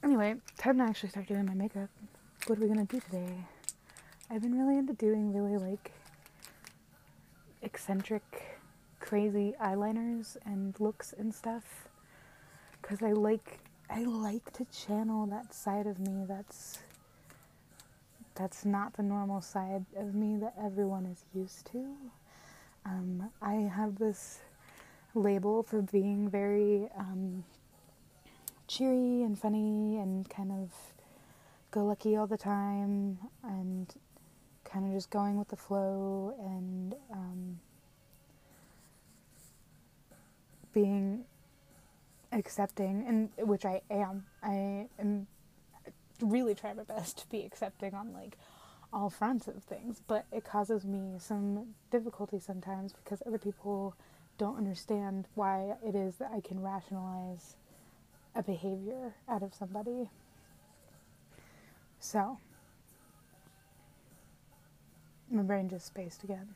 Anyway, 0.02 0.36
time 0.56 0.78
to 0.78 0.84
actually 0.84 1.10
start 1.10 1.26
doing 1.26 1.44
my 1.44 1.54
makeup. 1.54 1.90
What 2.46 2.58
are 2.58 2.62
we 2.62 2.68
gonna 2.68 2.84
do 2.84 3.00
today? 3.00 3.36
I've 4.30 4.42
been 4.42 4.58
really 4.58 4.78
into 4.78 4.94
doing 4.94 5.32
really 5.34 5.58
like 5.58 5.92
eccentric, 7.62 8.22
crazy 9.00 9.54
eyeliners 9.60 10.36
and 10.46 10.78
looks 10.80 11.12
and 11.12 11.34
stuff. 11.34 11.88
Cause 12.80 13.02
I 13.02 13.12
like 13.12 13.58
I 13.90 14.04
like 14.04 14.52
to 14.54 14.64
channel 14.66 15.26
that 15.26 15.52
side 15.54 15.86
of 15.86 15.98
me 15.98 16.24
that's 16.26 16.78
that's 18.34 18.64
not 18.64 18.94
the 18.94 19.02
normal 19.02 19.40
side 19.40 19.84
of 19.96 20.14
me 20.14 20.36
that 20.38 20.54
everyone 20.58 21.06
is 21.06 21.24
used 21.34 21.66
to. 21.72 21.94
Um, 22.84 23.30
I 23.40 23.54
have 23.54 23.98
this 23.98 24.40
label 25.14 25.62
for 25.62 25.82
being 25.82 26.28
very 26.28 26.88
um, 26.98 27.44
cheery 28.66 29.22
and 29.22 29.38
funny 29.38 29.98
and 29.98 30.28
kind 30.28 30.50
of 30.50 30.70
go 31.70 31.84
lucky 31.84 32.16
all 32.16 32.26
the 32.26 32.36
time 32.38 33.18
and 33.44 33.92
kind 34.64 34.86
of 34.86 34.92
just 34.92 35.10
going 35.10 35.38
with 35.38 35.48
the 35.48 35.56
flow 35.56 36.34
and 36.40 36.94
um, 37.12 37.60
being 40.72 41.24
accepting, 42.32 43.04
and 43.06 43.48
which 43.48 43.64
I 43.64 43.82
am. 43.90 44.24
I 44.42 44.86
am 44.98 45.26
really 46.20 46.54
trying 46.54 46.76
my 46.76 46.84
best 46.84 47.18
to 47.18 47.28
be 47.28 47.44
accepting 47.44 47.94
on 47.94 48.12
like 48.12 48.38
all 48.92 49.10
fronts 49.10 49.48
of 49.48 49.62
things, 49.64 50.02
but 50.06 50.26
it 50.32 50.44
causes 50.44 50.84
me 50.84 51.16
some 51.18 51.74
difficulty 51.90 52.38
sometimes 52.38 52.92
because 52.92 53.22
other 53.26 53.38
people 53.38 53.94
don't 54.38 54.56
understand 54.56 55.26
why 55.34 55.74
it 55.86 55.94
is 55.94 56.16
that 56.16 56.30
I 56.34 56.40
can 56.40 56.62
rationalize 56.62 57.56
a 58.34 58.42
behavior 58.42 59.14
out 59.28 59.42
of 59.42 59.54
somebody. 59.54 60.10
So, 62.00 62.38
my 65.30 65.42
brain 65.42 65.68
just 65.68 65.86
spaced 65.86 66.24
again. 66.24 66.48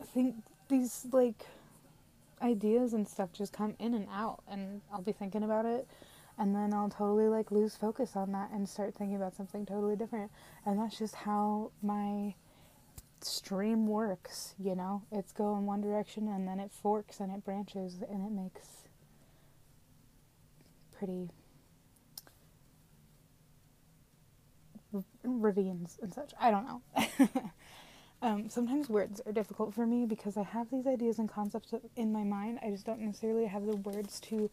I 0.00 0.04
think 0.04 0.36
these 0.68 1.06
like 1.12 1.46
ideas 2.40 2.92
and 2.92 3.06
stuff 3.06 3.32
just 3.32 3.52
come 3.52 3.74
in 3.78 3.94
and 3.94 4.06
out, 4.12 4.42
and 4.48 4.80
I'll 4.92 5.02
be 5.02 5.12
thinking 5.12 5.42
about 5.42 5.66
it 5.66 5.86
and 6.38 6.54
then 6.54 6.74
I'll 6.74 6.88
totally 6.88 7.28
like 7.28 7.50
lose 7.52 7.76
focus 7.76 8.16
on 8.16 8.32
that 8.32 8.50
and 8.50 8.68
start 8.68 8.94
thinking 8.94 9.16
about 9.16 9.36
something 9.36 9.64
totally 9.64 9.96
different. 9.96 10.30
And 10.66 10.78
that's 10.78 10.98
just 10.98 11.14
how 11.14 11.70
my 11.82 12.34
stream 13.20 13.86
works, 13.86 14.54
you 14.58 14.74
know? 14.74 15.02
It's 15.12 15.32
go 15.32 15.56
in 15.56 15.66
one 15.66 15.80
direction 15.80 16.28
and 16.28 16.46
then 16.46 16.58
it 16.58 16.72
forks 16.72 17.20
and 17.20 17.32
it 17.32 17.44
branches 17.44 17.98
and 18.08 18.26
it 18.26 18.32
makes 18.32 18.84
pretty 20.98 21.30
ravines 25.22 25.98
and 26.02 26.12
such. 26.12 26.32
I 26.40 26.50
don't 26.50 26.66
know. 26.66 26.82
um, 28.22 28.48
sometimes 28.48 28.88
words 28.88 29.20
are 29.26 29.32
difficult 29.32 29.74
for 29.74 29.86
me 29.86 30.06
because 30.06 30.36
I 30.36 30.42
have 30.42 30.70
these 30.70 30.86
ideas 30.86 31.18
and 31.18 31.28
concepts 31.28 31.72
in 31.96 32.12
my 32.12 32.22
mind. 32.24 32.58
I 32.62 32.70
just 32.70 32.86
don't 32.86 33.00
necessarily 33.00 33.46
have 33.46 33.66
the 33.66 33.76
words 33.76 34.20
to 34.20 34.50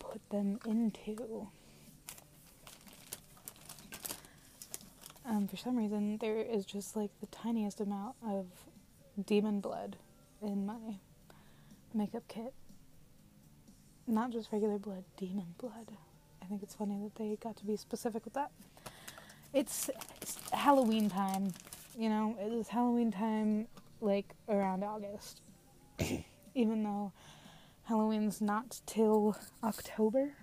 put 0.00 0.20
them 0.30 0.58
into. 0.66 1.46
Um, 5.24 5.46
for 5.46 5.56
some 5.56 5.76
reason, 5.76 6.18
there 6.18 6.40
is 6.40 6.64
just 6.64 6.96
like 6.96 7.10
the 7.20 7.26
tiniest 7.26 7.80
amount 7.80 8.16
of 8.26 8.46
demon 9.24 9.60
blood 9.60 9.96
in 10.42 10.66
my 10.66 10.96
makeup 11.94 12.24
kit. 12.26 12.52
Not 14.08 14.30
just 14.32 14.50
regular 14.50 14.78
blood, 14.78 15.04
demon 15.16 15.54
blood. 15.58 15.92
I 16.42 16.46
think 16.46 16.64
it's 16.64 16.74
funny 16.74 16.98
that 17.04 17.14
they 17.14 17.36
got 17.40 17.56
to 17.58 17.64
be 17.64 17.76
specific 17.76 18.24
with 18.24 18.34
that. 18.34 18.50
It's, 19.52 19.88
it's 20.20 20.36
Halloween 20.52 21.08
time, 21.08 21.52
you 21.96 22.08
know, 22.08 22.36
it 22.40 22.52
is 22.52 22.68
Halloween 22.68 23.12
time 23.12 23.68
like 24.00 24.34
around 24.48 24.82
August. 24.82 25.42
Even 26.54 26.82
though 26.82 27.12
Halloween's 27.90 28.40
not 28.40 28.82
till 28.86 29.36
October. 29.64 30.34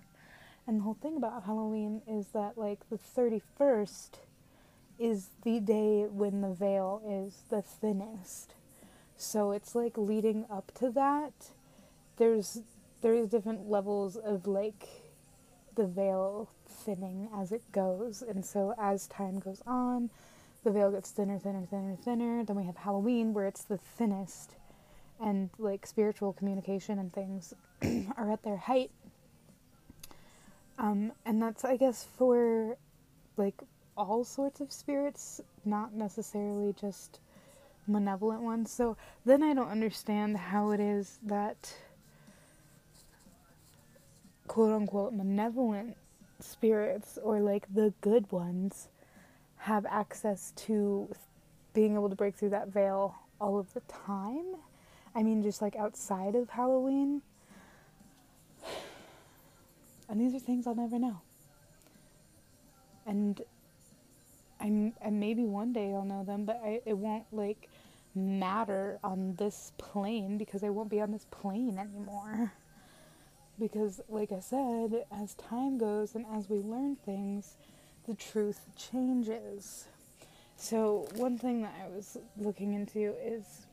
And 0.66 0.80
the 0.80 0.82
whole 0.82 0.98
thing 1.00 1.16
about 1.16 1.44
Halloween 1.44 2.02
is 2.06 2.26
that, 2.34 2.58
like, 2.58 2.80
the 2.90 2.98
31st 2.98 4.18
is 4.98 5.30
the 5.44 5.58
day 5.58 6.04
when 6.10 6.42
the 6.42 6.52
veil 6.52 7.00
is 7.08 7.44
the 7.48 7.62
thinnest. 7.62 8.52
So 9.16 9.52
it's 9.52 9.74
like 9.74 9.96
leading 9.96 10.44
up 10.50 10.72
to 10.74 10.90
that. 10.90 11.32
There's 12.18 12.60
there's 13.00 13.28
different 13.28 13.70
levels 13.70 14.16
of 14.16 14.46
like 14.46 14.86
the 15.74 15.86
veil 15.86 16.50
thinning 16.68 17.30
as 17.34 17.50
it 17.50 17.62
goes. 17.72 18.20
And 18.20 18.44
so 18.44 18.74
as 18.78 19.06
time 19.06 19.38
goes 19.38 19.62
on, 19.66 20.10
the 20.64 20.70
veil 20.70 20.90
gets 20.90 21.10
thinner, 21.12 21.38
thinner, 21.38 21.64
thinner, 21.64 21.96
thinner. 21.96 22.44
Then 22.44 22.56
we 22.56 22.64
have 22.64 22.76
Halloween 22.76 23.32
where 23.32 23.46
it's 23.46 23.64
the 23.64 23.78
thinnest 23.78 24.50
and 25.20 25.50
like 25.58 25.86
spiritual 25.86 26.32
communication 26.32 26.98
and 26.98 27.12
things 27.12 27.54
are 28.16 28.30
at 28.30 28.42
their 28.42 28.56
height. 28.56 28.90
Um, 30.78 31.12
and 31.26 31.42
that's, 31.42 31.64
I 31.64 31.76
guess, 31.76 32.06
for 32.16 32.76
like 33.36 33.54
all 33.96 34.24
sorts 34.24 34.60
of 34.60 34.72
spirits, 34.72 35.40
not 35.64 35.92
necessarily 35.92 36.74
just 36.80 37.20
malevolent 37.86 38.42
ones. 38.42 38.70
So 38.70 38.96
then 39.24 39.42
I 39.42 39.54
don't 39.54 39.70
understand 39.70 40.36
how 40.36 40.70
it 40.70 40.80
is 40.80 41.18
that 41.24 41.74
quote 44.46 44.72
unquote 44.72 45.12
malevolent 45.12 45.96
spirits 46.40 47.18
or 47.22 47.40
like 47.40 47.66
the 47.74 47.92
good 48.00 48.30
ones 48.30 48.88
have 49.56 49.84
access 49.86 50.52
to 50.56 51.08
being 51.74 51.94
able 51.94 52.08
to 52.08 52.14
break 52.14 52.36
through 52.36 52.50
that 52.50 52.68
veil 52.68 53.14
all 53.40 53.58
of 53.58 53.72
the 53.74 53.80
time. 53.80 54.56
I 55.18 55.24
mean, 55.24 55.42
just 55.42 55.60
like 55.60 55.74
outside 55.74 56.36
of 56.36 56.48
Halloween. 56.48 57.22
And 60.10 60.18
these 60.18 60.34
are 60.34 60.38
things 60.38 60.66
I'll 60.66 60.74
never 60.74 60.98
know. 60.98 61.20
And 63.04 63.42
I'm, 64.58 64.94
and 65.02 65.20
maybe 65.20 65.44
one 65.44 65.74
day 65.74 65.92
I'll 65.92 66.06
know 66.06 66.24
them, 66.24 66.46
but 66.46 66.58
I, 66.64 66.80
it 66.86 66.96
won't 66.96 67.26
like 67.30 67.68
matter 68.14 68.98
on 69.04 69.34
this 69.36 69.72
plane 69.76 70.38
because 70.38 70.64
I 70.64 70.70
won't 70.70 70.88
be 70.88 71.02
on 71.02 71.10
this 71.10 71.26
plane 71.30 71.76
anymore. 71.78 72.54
Because, 73.60 74.00
like 74.08 74.32
I 74.32 74.40
said, 74.40 75.04
as 75.12 75.34
time 75.34 75.76
goes 75.76 76.14
and 76.14 76.24
as 76.32 76.48
we 76.48 76.58
learn 76.60 76.96
things, 76.96 77.56
the 78.06 78.14
truth 78.14 78.64
changes. 78.78 79.88
So, 80.56 81.06
one 81.16 81.36
thing 81.36 81.60
that 81.62 81.74
I 81.84 81.94
was 81.94 82.16
looking 82.38 82.72
into 82.72 83.14
is 83.22 83.66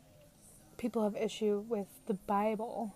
people 0.77 1.03
have 1.03 1.15
issue 1.15 1.63
with 1.67 1.87
the 2.07 2.13
Bible 2.13 2.95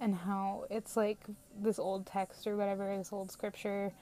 and 0.00 0.14
how 0.14 0.64
it's 0.70 0.96
like 0.96 1.18
this 1.60 1.78
old 1.78 2.06
text 2.06 2.46
or 2.46 2.56
whatever, 2.56 2.96
this 2.96 3.12
old 3.12 3.30
scripture 3.30 3.92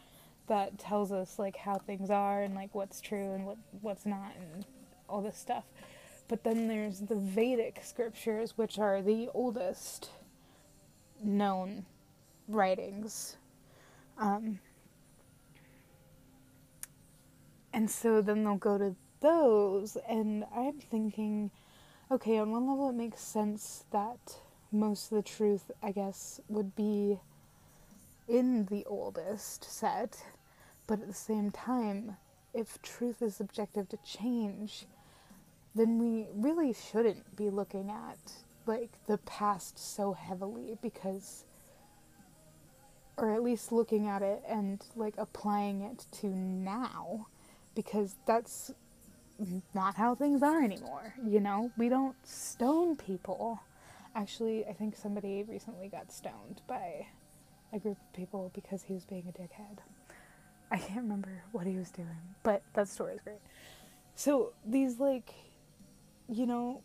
that 0.49 0.78
tells 0.78 1.12
us 1.12 1.38
like 1.38 1.56
how 1.56 1.76
things 1.76 2.11
are 2.11 2.42
and 2.42 2.54
like 2.54 2.75
what's 2.75 3.00
true 3.00 3.32
and 3.34 3.46
what 3.46 3.56
what's 3.80 4.04
not 4.04 4.32
and 4.38 4.64
all 5.08 5.20
this 5.20 5.37
stuff. 5.37 5.64
But 6.28 6.44
then 6.44 6.68
there's 6.68 7.00
the 7.00 7.16
Vedic 7.16 7.80
scriptures, 7.82 8.56
which 8.56 8.78
are 8.78 9.02
the 9.02 9.28
oldest 9.34 10.11
known 11.22 11.84
writings. 12.49 13.37
Um, 14.18 14.58
and 17.72 17.90
so 17.90 18.22
then 18.22 18.44
they'll 18.44 18.56
go 18.56 18.78
to 18.78 18.94
those, 19.20 19.96
and 20.08 20.44
I'm 20.54 20.78
thinking 20.78 21.50
okay, 22.12 22.37
on 22.37 22.52
one 22.52 22.69
level, 22.69 22.90
it 22.90 22.95
makes 22.95 23.23
sense 23.23 23.85
that 23.90 24.37
most 24.71 25.11
of 25.11 25.16
the 25.16 25.23
truth, 25.23 25.71
I 25.83 25.92
guess, 25.92 26.40
would 26.49 26.76
be 26.76 27.19
in 28.28 28.66
the 28.66 28.85
oldest 28.85 29.64
set, 29.64 30.23
but 30.87 31.00
at 31.00 31.09
the 31.09 31.14
same 31.14 31.50
time, 31.50 32.19
if 32.52 32.81
truth 32.83 33.23
is 33.23 33.37
subjective 33.37 33.88
to 33.88 33.99
change, 34.04 34.85
then 35.75 35.99
we 35.99 36.26
really 36.35 36.75
shouldn't 36.75 37.35
be 37.35 37.49
looking 37.49 37.90
at 37.90 38.19
like 38.66 38.90
the 39.07 39.16
past 39.19 39.78
so 39.78 40.12
heavily 40.12 40.76
because 40.83 41.45
or 43.16 43.33
at 43.33 43.42
least 43.42 43.73
looking 43.73 44.07
at 44.07 44.23
it 44.23 44.42
and 44.47 44.85
like 44.97 45.14
applying 45.16 45.81
it 45.81 46.04
to 46.12 46.26
now 46.28 47.26
because 47.75 48.16
that's 48.26 48.73
not 49.75 49.95
how 49.95 50.15
things 50.15 50.43
are 50.43 50.62
anymore. 50.62 51.15
You 51.25 51.41
know, 51.41 51.71
we 51.77 51.89
don't 51.89 52.17
stone 52.27 52.97
people. 52.97 53.61
Actually, 54.15 54.65
I 54.67 54.73
think 54.73 54.97
somebody 54.97 55.43
recently 55.43 55.89
got 55.89 56.12
stoned 56.12 56.61
by 56.67 57.07
a 57.73 57.79
group 57.79 57.97
of 57.97 58.12
people 58.12 58.51
because 58.55 58.83
he 58.83 58.93
was 58.95 59.05
being 59.05 59.25
a 59.29 59.33
dickhead. 59.33 59.79
I 60.71 60.79
can't 60.79 61.03
remember 61.03 61.43
what 61.53 61.67
he 61.67 61.77
was 61.77 61.91
doing, 61.91 62.17
but 62.43 62.62
that 62.75 62.89
story 62.89 63.15
is 63.15 63.21
great. 63.21 63.41
So 64.15 64.53
these 64.67 64.99
like, 65.01 65.33
you 66.29 66.47
know, 66.47 66.83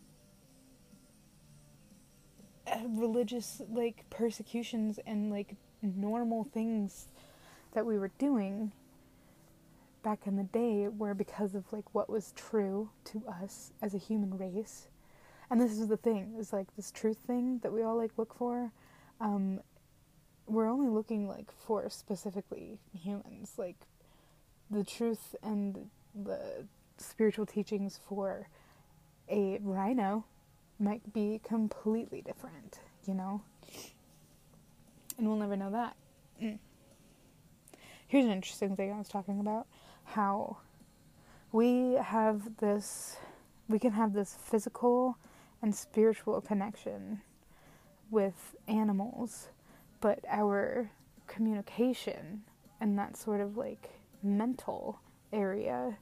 uh, 2.66 2.80
religious 2.88 3.62
like 3.70 4.04
persecutions 4.10 4.98
and 5.06 5.30
like 5.30 5.54
normal 5.82 6.44
things 6.44 7.08
that 7.72 7.86
we 7.86 7.98
were 7.98 8.10
doing 8.18 8.72
back 10.02 10.26
in 10.26 10.36
the 10.36 10.44
day 10.44 10.88
were 10.88 11.14
because 11.14 11.54
of 11.54 11.64
like 11.72 11.94
what 11.94 12.08
was 12.08 12.32
true 12.36 12.90
to 13.04 13.22
us 13.26 13.72
as 13.82 13.94
a 13.94 13.98
human 13.98 14.36
race 14.36 14.88
and 15.50 15.60
this 15.60 15.72
is 15.72 15.88
the 15.88 15.96
thing 15.96 16.34
is 16.38 16.52
like 16.52 16.66
this 16.76 16.90
truth 16.90 17.18
thing 17.26 17.58
that 17.62 17.72
we 17.72 17.82
all 17.82 17.96
like 17.96 18.12
look 18.16 18.34
for 18.34 18.72
um, 19.20 19.60
we're 20.46 20.68
only 20.68 20.88
looking 20.88 21.28
like 21.28 21.50
for 21.66 21.88
specifically 21.90 22.78
humans 22.92 23.52
like 23.56 23.76
the 24.70 24.84
truth 24.84 25.34
and 25.42 25.90
the 26.14 26.64
spiritual 26.98 27.46
teachings 27.46 28.00
for 28.08 28.48
a 29.30 29.58
rhino 29.62 30.24
might 30.78 31.12
be 31.12 31.40
completely 31.44 32.20
different 32.22 32.80
you 33.06 33.14
know? 33.14 33.42
And 35.16 35.26
we'll 35.26 35.36
never 35.36 35.56
know 35.56 35.70
that. 35.72 35.96
Mm. 36.42 36.58
here's 38.06 38.24
an 38.24 38.30
interesting 38.30 38.76
thing 38.76 38.92
i 38.92 38.96
was 38.96 39.08
talking 39.08 39.40
about 39.40 39.66
how 40.14 40.58
we 41.52 41.94
have 41.94 42.56
this 42.58 43.16
we 43.68 43.78
can 43.78 43.92
have 43.92 44.14
this 44.14 44.34
physical 44.34 45.18
and 45.60 45.74
spiritual 45.74 46.40
connection 46.40 47.20
with 48.10 48.56
animals, 48.66 49.48
but 50.00 50.20
our 50.28 50.90
communication 51.26 52.42
and 52.80 52.98
that 52.98 53.16
sort 53.16 53.40
of 53.40 53.56
like 53.56 53.90
mental 54.22 55.00
area, 55.32 55.98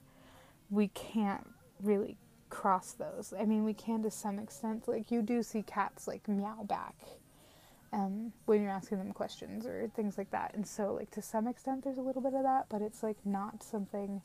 we 0.69 0.87
can't 0.89 1.45
really 1.83 2.17
cross 2.49 2.93
those. 2.93 3.33
I 3.37 3.43
mean, 3.43 3.65
we 3.65 3.73
can 3.73 4.01
to 4.03 4.11
some 4.11 4.39
extent. 4.39 4.87
Like, 4.87 5.11
you 5.11 5.21
do 5.21 5.43
see 5.43 5.63
cats 5.63 6.07
like 6.07 6.27
meow 6.27 6.63
back 6.63 6.95
um, 7.97 8.31
when 8.45 8.61
you're 8.61 8.71
asking 8.71 8.99
them 8.99 9.11
questions 9.11 9.65
or 9.65 9.89
things 9.95 10.19
like 10.19 10.29
that. 10.29 10.53
And 10.53 10.65
so, 10.65 10.93
like, 10.93 11.09
to 11.11 11.21
some 11.21 11.47
extent, 11.47 11.83
there's 11.83 11.97
a 11.97 12.01
little 12.01 12.21
bit 12.21 12.35
of 12.35 12.43
that, 12.43 12.67
but 12.69 12.83
it's 12.83 13.01
like 13.01 13.17
not 13.25 13.63
something 13.63 14.21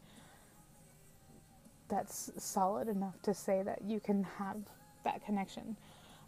that's 1.89 2.31
solid 2.37 2.89
enough 2.89 3.21
to 3.23 3.33
say 3.33 3.63
that 3.63 3.81
you 3.83 3.99
can 3.99 4.25
have 4.39 4.59
that 5.05 5.25
connection. 5.25 5.77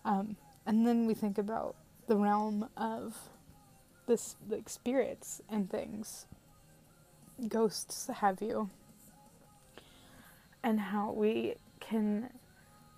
Um, 0.07 0.37
and 0.65 0.87
then 0.87 1.05
we 1.07 1.13
think 1.13 1.37
about 1.37 1.77
the 2.07 2.17
realm 2.17 2.69
of 2.79 3.15
this 4.07 4.37
like 4.49 4.69
spirits 4.71 5.43
and 5.51 5.71
things, 5.71 6.27
ghosts 7.49 8.07
have 8.07 8.41
you, 8.41 8.71
and 10.63 10.81
how 10.81 11.13
we 11.13 11.57
can 11.81 12.31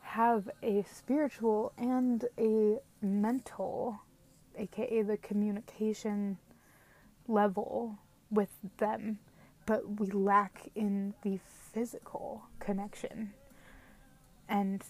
have 0.03 0.49
a 0.63 0.85
spiritual 0.93 1.73
and 1.77 2.27
a 2.39 2.79
mental, 3.03 4.01
aka 4.57 5.03
the 5.03 5.17
communication 5.17 6.39
level 7.29 7.99
with 8.31 8.51
them, 8.79 9.19
but 9.67 10.01
we 10.01 10.07
lack 10.09 10.71
in 10.75 11.15
the 11.23 11.39
physical 11.73 12.45
connection. 12.59 13.33
And 14.49 14.83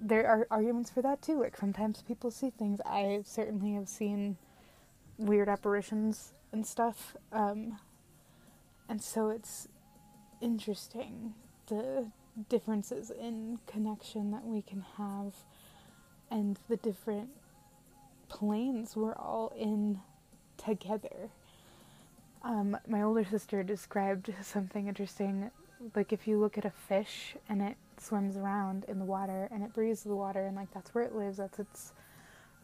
there 0.00 0.26
are 0.26 0.46
arguments 0.50 0.90
for 0.90 1.02
that 1.02 1.22
too. 1.22 1.40
Like 1.40 1.56
sometimes 1.56 2.02
people 2.02 2.30
see 2.30 2.50
things. 2.50 2.80
I 2.84 3.22
certainly 3.24 3.72
have 3.74 3.88
seen 3.88 4.36
weird 5.18 5.48
apparitions 5.48 6.34
and 6.52 6.66
stuff. 6.66 7.16
Um, 7.32 7.78
and 8.88 9.02
so 9.02 9.30
it's 9.30 9.68
interesting 10.40 11.34
the 11.68 12.10
differences 12.48 13.10
in 13.10 13.58
connection 13.66 14.30
that 14.30 14.44
we 14.44 14.62
can 14.62 14.84
have 14.98 15.34
and 16.30 16.58
the 16.68 16.76
different 16.76 17.30
planes 18.28 18.96
we're 18.96 19.14
all 19.16 19.52
in 19.58 20.00
together. 20.56 21.30
Um, 22.42 22.76
my 22.86 23.02
older 23.02 23.24
sister 23.24 23.62
described 23.62 24.32
something 24.42 24.88
interesting. 24.88 25.50
Like 25.94 26.12
if 26.12 26.26
you 26.26 26.38
look 26.38 26.56
at 26.58 26.64
a 26.64 26.72
fish 26.88 27.36
and 27.48 27.60
it 27.60 27.76
swims 27.98 28.36
around 28.36 28.84
in 28.88 28.98
the 28.98 29.04
water 29.04 29.48
and 29.50 29.62
it 29.62 29.72
breathes 29.72 30.02
the 30.02 30.14
water 30.14 30.46
and 30.46 30.56
like 30.56 30.72
that's 30.72 30.94
where 30.94 31.04
it 31.04 31.14
lives 31.14 31.38
that's 31.38 31.58
its 31.58 31.92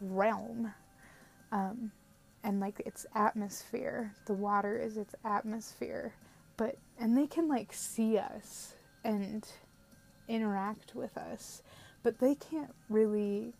realm 0.01 0.71
um, 1.51 1.91
and 2.43 2.59
like 2.59 2.81
its 2.85 3.05
atmosphere 3.15 4.13
the 4.25 4.33
water 4.33 4.77
is 4.77 4.97
its 4.97 5.15
atmosphere 5.25 6.13
but 6.57 6.77
and 6.99 7.17
they 7.17 7.27
can 7.27 7.47
like 7.47 7.73
see 7.73 8.17
us 8.17 8.75
and 9.03 9.47
interact 10.27 10.95
with 10.95 11.17
us 11.17 11.63
but 12.03 12.19
they 12.19 12.35
can't 12.35 12.73
really 12.89 13.53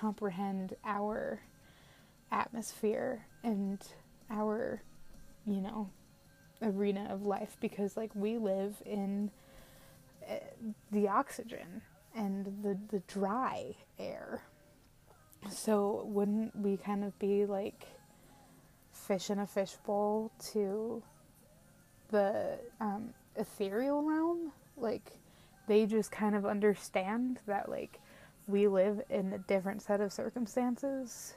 comprehend 0.00 0.74
our 0.84 1.40
atmosphere 2.30 3.26
and 3.44 3.78
our 4.30 4.82
you 5.46 5.60
know 5.60 5.90
arena 6.62 7.06
of 7.10 7.26
life 7.26 7.56
because 7.60 7.96
like 7.96 8.10
we 8.14 8.38
live 8.38 8.82
in 8.86 9.30
the 10.90 11.08
oxygen 11.08 11.82
and 12.14 12.46
the 12.62 12.78
the 12.88 13.00
dry 13.06 13.74
air. 13.98 14.42
So 15.50 16.04
wouldn't 16.06 16.54
we 16.54 16.76
kind 16.76 17.04
of 17.04 17.18
be 17.18 17.46
like 17.46 17.86
fish 18.92 19.30
in 19.30 19.40
a 19.40 19.46
fishbowl 19.46 20.30
to 20.52 21.02
the 22.10 22.58
um, 22.80 23.12
ethereal 23.36 24.02
realm? 24.02 24.52
Like 24.76 25.18
they 25.66 25.86
just 25.86 26.12
kind 26.12 26.36
of 26.36 26.46
understand 26.46 27.40
that 27.46 27.68
like 27.68 27.98
we 28.46 28.66
live 28.68 29.00
in 29.10 29.32
a 29.32 29.38
different 29.38 29.82
set 29.82 30.00
of 30.00 30.12
circumstances 30.12 31.34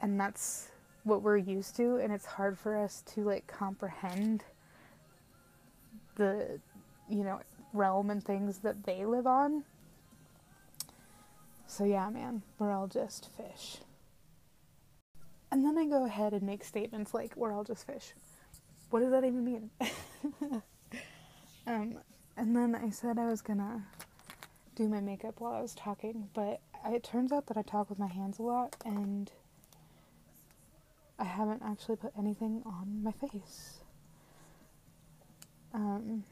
and 0.00 0.18
that's 0.18 0.68
what 1.04 1.22
we're 1.22 1.36
used 1.36 1.76
to 1.76 1.96
and 1.96 2.12
it's 2.12 2.26
hard 2.26 2.58
for 2.58 2.76
us 2.76 3.02
to 3.06 3.24
like 3.24 3.46
comprehend 3.46 4.44
the 6.16 6.60
you 7.12 7.24
know, 7.24 7.40
realm 7.72 8.10
and 8.10 8.24
things 8.24 8.58
that 8.60 8.84
they 8.84 9.04
live 9.04 9.26
on. 9.26 9.64
So, 11.66 11.84
yeah, 11.84 12.08
man, 12.10 12.42
we're 12.58 12.72
all 12.72 12.86
just 12.86 13.30
fish. 13.36 13.78
And 15.50 15.64
then 15.64 15.76
I 15.76 15.86
go 15.86 16.06
ahead 16.06 16.32
and 16.32 16.42
make 16.42 16.64
statements 16.64 17.12
like, 17.12 17.36
we're 17.36 17.52
all 17.52 17.64
just 17.64 17.86
fish. 17.86 18.12
What 18.90 19.00
does 19.00 19.10
that 19.10 19.24
even 19.24 19.44
mean? 19.44 19.70
um, 21.66 21.98
and 22.36 22.56
then 22.56 22.74
I 22.74 22.90
said 22.90 23.18
I 23.18 23.26
was 23.26 23.40
gonna 23.42 23.86
do 24.82 24.88
my 24.88 25.00
makeup 25.00 25.36
while 25.38 25.52
I 25.52 25.60
was 25.60 25.74
talking, 25.74 26.28
but 26.34 26.60
it 26.86 27.04
turns 27.04 27.30
out 27.30 27.46
that 27.46 27.56
I 27.56 27.62
talk 27.62 27.88
with 27.88 27.98
my 27.98 28.08
hands 28.08 28.38
a 28.38 28.42
lot 28.42 28.74
and 28.84 29.30
I 31.18 31.24
haven't 31.24 31.62
actually 31.64 31.96
put 31.96 32.12
anything 32.18 32.62
on 32.66 33.02
my 33.02 33.12
face. 33.12 33.78
Um, 35.72 36.24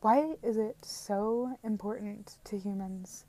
Why 0.00 0.36
is 0.42 0.56
it 0.56 0.76
so 0.82 1.58
important 1.64 2.36
to 2.44 2.56
humans 2.56 3.24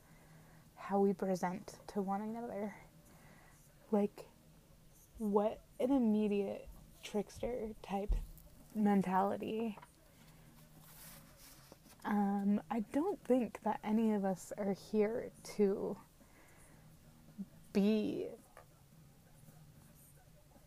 how 0.75 0.99
we 0.99 1.11
present 1.11 1.73
to 1.87 2.01
one 2.03 2.21
another? 2.21 2.75
Like, 3.91 4.27
what 5.17 5.59
an 5.79 5.91
immediate 5.91 6.67
trickster 7.01 7.69
type 7.81 8.13
mentality. 8.75 9.77
Um, 12.07 12.61
I 12.71 12.85
don't 12.93 13.21
think 13.25 13.59
that 13.65 13.81
any 13.83 14.13
of 14.13 14.23
us 14.23 14.53
are 14.57 14.73
here 14.91 15.29
to 15.57 15.97
be 17.73 18.27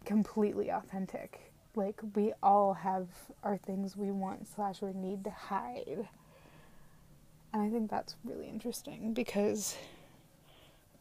completely 0.04 0.70
authentic. 0.70 1.52
Like 1.74 1.98
we 2.14 2.34
all 2.42 2.74
have 2.74 3.08
our 3.42 3.56
things 3.56 3.96
we 3.96 4.10
want 4.10 4.48
slash 4.48 4.82
we 4.82 4.92
need 4.92 5.24
to 5.24 5.30
hide. 5.30 6.08
And 7.52 7.62
i 7.62 7.68
think 7.68 7.90
that's 7.90 8.14
really 8.22 8.48
interesting 8.48 9.12
because 9.12 9.76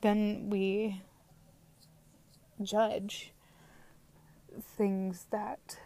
then 0.02 0.50
we 0.50 1.02
judge 2.62 3.34
things 4.78 5.28
that 5.32 5.78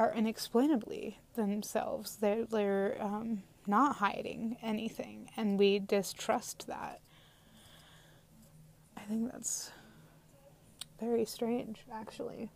are 0.00 0.12
inexplainably 0.12 1.18
themselves 1.34 2.16
they're, 2.16 2.44
they're 2.44 2.96
um, 3.00 3.42
not 3.66 3.96
hiding 3.96 4.56
anything 4.62 5.30
and 5.36 5.58
we 5.58 5.78
distrust 5.78 6.66
that 6.66 7.00
i 8.96 9.00
think 9.02 9.30
that's 9.30 9.70
very 10.98 11.24
strange 11.24 11.80
actually 11.92 12.50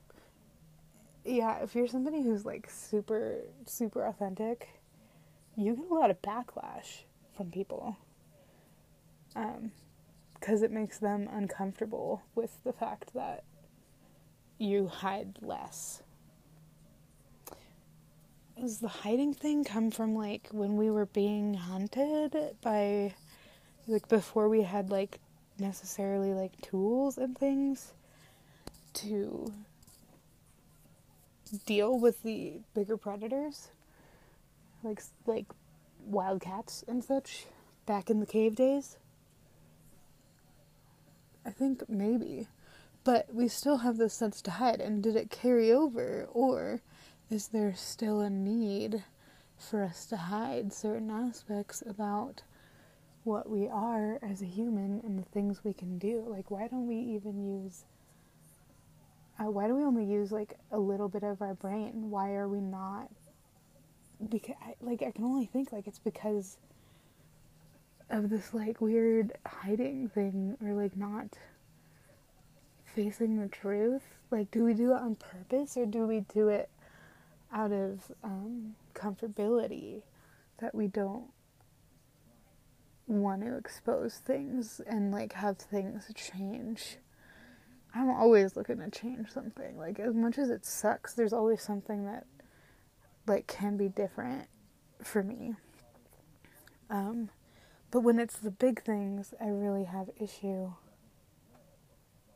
yeah, 1.25 1.63
if 1.63 1.75
you're 1.75 1.89
somebody 1.89 2.23
who's 2.23 2.45
like 2.45 2.69
super, 2.71 3.39
super 3.67 4.05
authentic, 4.05 4.69
you 5.57 5.75
get 5.75 5.91
a 5.91 5.95
lot 5.95 6.11
of 6.11 6.21
backlash 6.23 7.05
from 7.37 7.51
people. 7.51 7.97
Um, 9.35 9.73
because 10.35 10.63
it 10.63 10.71
makes 10.71 10.99
them 10.99 11.29
uncomfortable 11.33 12.23
with 12.35 12.63
the 12.65 12.73
fact 12.73 13.15
that 13.15 13.45
you 14.59 14.89
hide 14.89 15.39
less. 15.41 16.03
Does 18.61 18.79
the 18.79 18.89
hiding 18.89 19.35
thing 19.35 19.65
come 19.65 19.91
from 19.91 20.15
like 20.15 20.49
when 20.53 20.77
we 20.77 20.91
were 20.91 21.07
being 21.07 21.55
hunted 21.55 22.57
by 22.63 23.15
like 23.87 24.09
before 24.09 24.49
we 24.49 24.63
had 24.63 24.91
like 24.91 25.19
necessarily 25.59 26.33
like 26.33 26.61
tools 26.61 27.19
and 27.19 27.37
things 27.37 27.93
to 28.95 29.53
deal 31.67 31.99
with 31.99 32.23
the 32.23 32.55
bigger 32.75 32.97
predators? 32.97 33.69
Like 34.83 35.03
like 35.27 35.47
wildcats 36.07 36.85
and 36.87 37.03
such 37.03 37.47
back 37.87 38.09
in 38.09 38.21
the 38.21 38.27
cave 38.27 38.55
days? 38.55 38.97
I 41.45 41.51
think 41.51 41.89
maybe 41.89 42.47
but 43.05 43.33
we 43.33 43.49
still 43.49 43.79
have 43.79 43.99
this 43.99 44.15
sense 44.15 44.41
to 44.43 44.53
hide 44.53 44.81
and 44.81 45.03
did 45.03 45.15
it 45.15 45.31
carry 45.31 45.71
over 45.71 46.27
or 46.33 46.81
is 47.35 47.49
there 47.49 47.75
still 47.75 48.21
a 48.21 48.31
need 48.31 49.05
for 49.59 49.83
us 49.83 50.07
to 50.07 50.17
hide 50.17 50.73
certain 50.73 51.11
aspects 51.11 51.83
about 51.87 52.43
what 53.25 53.51
we 53.51 53.67
are 53.69 54.19
as 54.23 54.41
a 54.41 54.47
human 54.47 55.01
and 55.05 55.19
the 55.19 55.29
things 55.31 55.65
we 55.65 55.73
can 55.73 55.99
do 55.99 56.25
like 56.29 56.51
why 56.51 56.69
don't 56.69 56.87
we 56.87 56.97
even 56.97 57.43
use 57.43 57.85
uh, 59.39 59.51
why 59.51 59.67
do 59.67 59.75
we 59.75 59.83
only 59.83 60.05
use 60.05 60.31
like 60.31 60.57
a 60.71 60.79
little 60.79 61.09
bit 61.09 61.25
of 61.25 61.43
our 61.43 61.55
brain? 61.55 62.11
Why 62.11 62.35
are 62.35 62.49
we 62.49 62.61
not? 62.61 63.11
Because 64.29 64.55
I, 64.63 64.75
like 64.81 65.03
I 65.03 65.11
can 65.11 65.25
only 65.25 65.47
think 65.47 65.73
like 65.73 65.87
it's 65.89 65.99
because 65.99 66.57
of 68.11 68.31
this 68.31 68.55
like 68.55 68.81
weird 68.81 69.33
hiding 69.45 70.09
thing 70.09 70.57
or 70.63 70.73
like 70.75 70.97
not 70.97 71.37
facing 72.85 73.41
the 73.41 73.49
truth. 73.49 74.03
Like, 74.31 74.51
do 74.51 74.65
we 74.65 74.75
do 74.75 74.93
it 74.93 75.01
on 75.01 75.17
purpose 75.17 75.77
or 75.77 75.87
do 75.87 76.07
we 76.07 76.21
do 76.33 76.49
it 76.49 76.69
out 77.55 77.73
of 77.73 78.13
um, 78.23 78.75
comfortability 78.95 80.03
that 80.59 80.75
we 80.75 80.89
don't 80.89 81.29
want 83.07 83.43
to 83.43 83.57
expose 83.57 84.17
things 84.17 84.81
and 84.87 85.13
like 85.13 85.33
have 85.35 85.57
things 85.57 86.11
change? 86.15 86.99
I'm 87.95 88.11
always 88.11 88.57
looking 88.57 88.79
to 88.79 88.91
change 88.91 89.31
something. 89.31 89.79
Like 89.79 90.01
as 90.01 90.15
much 90.15 90.37
as 90.37 90.51
it 90.51 90.67
sucks, 90.67 91.15
there's 91.15 91.33
always 91.33 91.63
something 91.63 92.05
that 92.07 92.27
like 93.27 93.47
can 93.47 93.77
be 93.77 93.89
different 93.89 94.49
for 95.03 95.23
me. 95.23 95.55
Um, 96.91 97.31
but 97.91 98.01
when 98.01 98.19
it's 98.19 98.37
the 98.37 98.51
big 98.51 98.83
things, 98.83 99.33
I 99.41 99.47
really 99.47 99.85
have 99.85 100.11
issue 100.21 100.73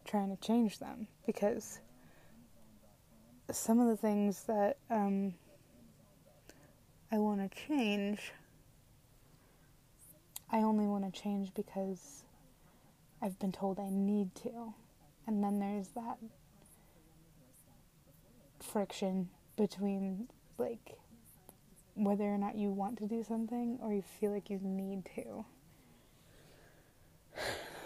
trying 0.04 0.34
to 0.34 0.40
change 0.40 0.78
them 0.78 1.08
because 1.26 1.80
some 3.50 3.80
of 3.80 3.88
the 3.88 3.96
things 3.96 4.44
that 4.44 4.76
um, 4.90 5.34
I 7.10 7.18
want 7.18 7.50
to 7.50 7.66
change, 7.66 8.32
I 10.50 10.58
only 10.58 10.86
want 10.86 11.12
to 11.12 11.20
change 11.20 11.54
because 11.54 12.24
I've 13.22 13.38
been 13.38 13.52
told 13.52 13.78
I 13.78 13.88
need 13.90 14.34
to. 14.36 14.74
And 15.26 15.42
then 15.42 15.58
there's 15.58 15.88
that 15.88 16.18
friction 18.60 19.28
between 19.56 20.28
like 20.58 20.98
whether 21.94 22.24
or 22.24 22.38
not 22.38 22.56
you 22.56 22.70
want 22.70 22.98
to 22.98 23.06
do 23.06 23.22
something 23.22 23.78
or 23.82 23.92
you 23.92 24.02
feel 24.02 24.32
like 24.32 24.50
you 24.50 24.58
need 24.62 25.04
to. 25.14 25.44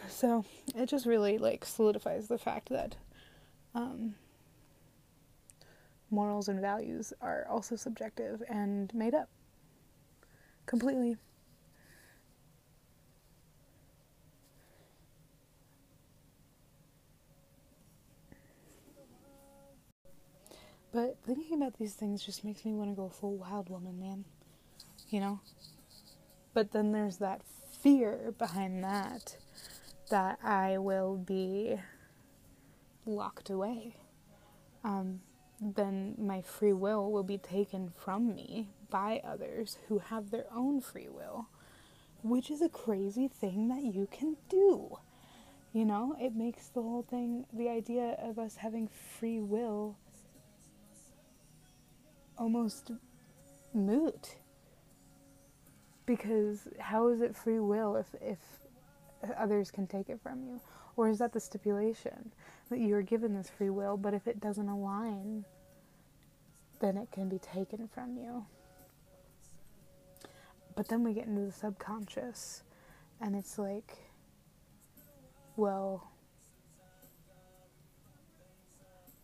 So 0.09 0.45
it 0.75 0.87
just 0.87 1.07
really 1.07 1.39
like 1.39 1.65
solidifies 1.65 2.27
the 2.29 2.37
fact 2.37 2.69
that 2.69 2.97
um, 3.75 4.15
morals 6.13 6.49
and 6.49 6.61
values 6.61 7.13
are 7.21 7.47
also 7.49 7.75
subjective 7.75 8.43
and 8.49 8.93
made 8.95 9.15
up 9.15 9.29
completely. 10.67 11.17
But 20.93 21.17
thinking 21.25 21.55
about 21.55 21.79
these 21.79 21.95
things 21.95 22.23
just 22.23 22.45
makes 22.45 22.67
me 22.67 22.75
want 22.75 22.91
to 22.91 22.95
go 22.95 23.09
full 23.09 23.37
wild 23.39 23.71
woman, 23.71 23.99
man. 23.99 24.27
You 25.09 25.21
know? 25.21 25.41
But 26.53 26.73
then 26.73 26.93
there's 26.93 27.17
that 27.17 27.41
fear 27.81 28.35
behind 28.39 28.85
that 28.85 29.37
that 30.11 30.39
I 30.45 30.77
will 30.77 31.17
be 31.17 31.77
locked 33.07 33.49
away. 33.49 33.97
Um, 34.85 35.21
then 35.63 36.17
my 36.19 36.43
free 36.43 36.73
will 36.73 37.11
will 37.13 37.23
be 37.23 37.39
taken 37.39 37.89
from 37.89 38.35
me 38.35 38.69
by 38.91 39.21
others 39.25 39.79
who 39.89 39.99
have 39.99 40.31
their 40.31 40.47
own 40.55 40.81
free 40.81 41.09
will, 41.09 41.47
which 42.23 42.51
is 42.51 42.61
a 42.61 42.69
crazy 42.69 43.29
thing 43.29 43.69
that 43.69 43.83
you 43.83 44.09
can 44.11 44.37
do. 44.49 44.99
You 45.73 45.85
know, 45.85 46.17
it 46.21 46.35
makes 46.35 46.67
the 46.69 46.83
whole 46.83 47.07
thing, 47.09 47.47
the 47.53 47.69
idea 47.69 48.17
of 48.21 48.39
us 48.39 48.57
having 48.57 48.89
free 48.89 49.41
will 49.41 49.97
almost 52.37 52.91
moot. 53.73 54.37
Because 56.05 56.67
how 56.79 57.09
is 57.09 57.21
it 57.21 57.37
free 57.37 57.61
will 57.61 57.95
if 57.97 58.09
if 58.21 58.39
others 59.39 59.71
can 59.71 59.87
take 59.87 60.11
it 60.11 60.21
from 60.21 60.43
you? 60.43 60.61
Or 60.97 61.09
is 61.09 61.21
that 61.21 61.33
the 61.33 61.41
stipulation 61.41 62.33
that 62.73 62.81
you 62.81 62.95
are 62.97 63.03
given 63.03 63.35
this 63.35 63.49
free 63.49 63.71
will 63.71 63.97
but 63.97 64.15
if 64.15 64.27
it 64.27 64.41
doesn't 64.41 64.69
align 64.69 65.45
then 66.81 66.97
it 66.97 67.09
can 67.13 67.29
be 67.29 67.39
taken 67.39 67.89
from 67.89 68.17
you 68.17 68.45
but 70.75 70.89
then 70.89 71.05
we 71.05 71.13
get 71.13 71.27
into 71.27 71.43
the 71.43 71.53
subconscious 71.53 72.63
and 73.21 73.37
it's 73.37 73.59
like 73.59 73.99
well 75.57 76.11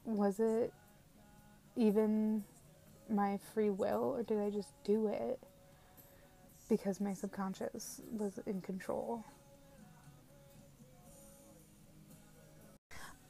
was 0.05 0.41
it 0.41 0.73
even 1.77 2.43
my 3.11 3.39
free 3.55 3.71
will 3.71 4.15
or 4.17 4.23
did 4.23 4.39
I 4.39 4.51
just 4.51 4.73
do 4.85 5.09
it 5.09 5.39
because 6.69 7.01
my 7.01 7.15
subconscious 7.15 8.03
was 8.11 8.39
in 8.47 8.61
control? 8.61 9.25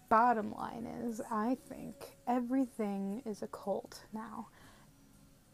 Bottom 0.09 0.53
line 0.53 0.87
is, 1.05 1.21
I 1.31 1.57
think 1.69 1.95
everything 2.27 3.23
is 3.27 3.43
a 3.43 3.49
cult 3.49 4.05
now. 4.13 4.49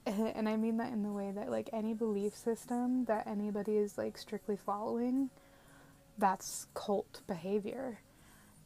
And 0.06 0.50
I 0.50 0.56
mean 0.56 0.76
that 0.76 0.92
in 0.92 1.02
the 1.02 1.12
way 1.12 1.32
that, 1.34 1.50
like, 1.50 1.70
any 1.72 1.94
belief 1.94 2.36
system 2.36 3.06
that 3.06 3.26
anybody 3.26 3.78
is, 3.78 3.96
like, 3.96 4.18
strictly 4.18 4.54
following, 4.54 5.30
that's 6.18 6.66
cult 6.74 7.22
behavior. 7.26 8.00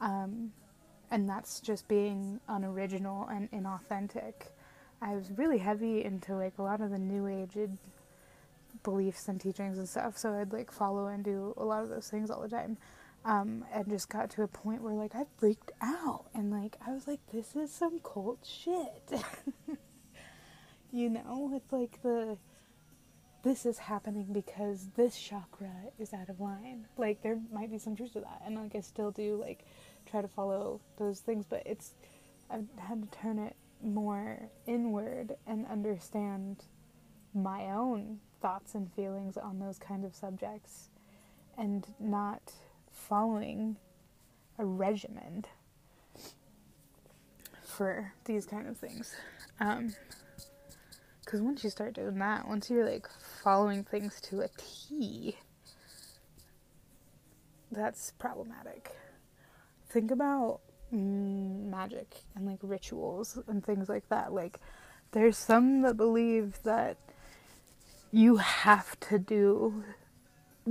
Um, 0.00 0.52
and 1.10 1.28
that's 1.28 1.60
just 1.60 1.88
being 1.88 2.40
unoriginal 2.48 3.28
and 3.28 3.50
inauthentic. 3.50 4.34
I 5.00 5.14
was 5.14 5.30
really 5.36 5.58
heavy 5.58 6.04
into 6.04 6.34
like 6.34 6.58
a 6.58 6.62
lot 6.62 6.80
of 6.80 6.90
the 6.90 6.98
new 6.98 7.26
age 7.26 7.56
beliefs 8.82 9.28
and 9.28 9.40
teachings 9.40 9.78
and 9.78 9.88
stuff. 9.88 10.18
So 10.18 10.32
I'd 10.32 10.52
like 10.52 10.70
follow 10.70 11.06
and 11.06 11.24
do 11.24 11.54
a 11.56 11.64
lot 11.64 11.82
of 11.82 11.88
those 11.88 12.08
things 12.08 12.30
all 12.30 12.42
the 12.42 12.48
time. 12.48 12.76
Um, 13.24 13.64
and 13.74 13.88
just 13.88 14.08
got 14.08 14.30
to 14.30 14.42
a 14.42 14.48
point 14.48 14.82
where 14.82 14.94
like 14.94 15.14
I 15.14 15.24
freaked 15.38 15.72
out 15.82 16.26
and 16.34 16.50
like 16.50 16.76
I 16.86 16.92
was 16.92 17.06
like, 17.06 17.20
this 17.32 17.56
is 17.56 17.72
some 17.72 17.98
cult 18.00 18.38
shit. 18.46 19.22
you 20.92 21.10
know, 21.10 21.52
it's 21.54 21.72
like 21.72 22.00
the 22.02 22.38
this 23.42 23.66
is 23.66 23.78
happening 23.78 24.26
because 24.32 24.88
this 24.96 25.18
chakra 25.18 25.72
is 25.98 26.12
out 26.12 26.28
of 26.28 26.40
line. 26.40 26.86
Like 26.96 27.22
there 27.22 27.38
might 27.52 27.70
be 27.70 27.78
some 27.78 27.96
truth 27.96 28.14
to 28.14 28.20
that, 28.20 28.42
and 28.44 28.56
like 28.56 28.74
I 28.74 28.80
still 28.80 29.10
do 29.10 29.36
like 29.40 29.64
try 30.06 30.22
to 30.22 30.28
follow 30.28 30.80
those 30.96 31.20
things, 31.20 31.44
but 31.48 31.62
it's 31.66 31.94
I've 32.50 32.66
had 32.78 33.02
to 33.10 33.18
turn 33.18 33.38
it 33.38 33.56
more 33.82 34.48
inward 34.66 35.36
and 35.46 35.66
understand 35.66 36.64
my 37.34 37.70
own 37.70 38.18
thoughts 38.40 38.74
and 38.74 38.92
feelings 38.92 39.36
on 39.36 39.58
those 39.58 39.78
kind 39.78 40.04
of 40.04 40.14
subjects 40.14 40.88
and 41.56 41.86
not 42.00 42.52
following 43.08 43.76
a 44.58 44.64
regimen 44.64 45.44
for 47.62 48.12
these 48.24 48.46
kind 48.46 48.66
of 48.66 48.76
things. 48.76 49.14
Because 49.58 51.40
um, 51.40 51.44
once 51.44 51.62
you 51.64 51.70
start 51.70 51.94
doing 51.94 52.18
that, 52.18 52.48
once 52.48 52.70
you're 52.70 52.88
like 52.88 53.08
following 53.42 53.84
things 53.84 54.20
to 54.22 54.40
a 54.40 54.48
T, 54.56 55.36
that's 57.70 58.12
problematic. 58.18 58.96
Think 59.88 60.10
about 60.10 60.60
Mm, 60.92 61.66
magic 61.66 62.22
and 62.34 62.46
like 62.46 62.60
rituals 62.62 63.38
and 63.46 63.62
things 63.64 63.90
like 63.90 64.08
that. 64.08 64.32
Like, 64.32 64.58
there's 65.12 65.36
some 65.36 65.82
that 65.82 65.98
believe 65.98 66.62
that 66.62 66.96
you 68.10 68.36
have 68.36 68.98
to 69.00 69.18
do 69.18 69.84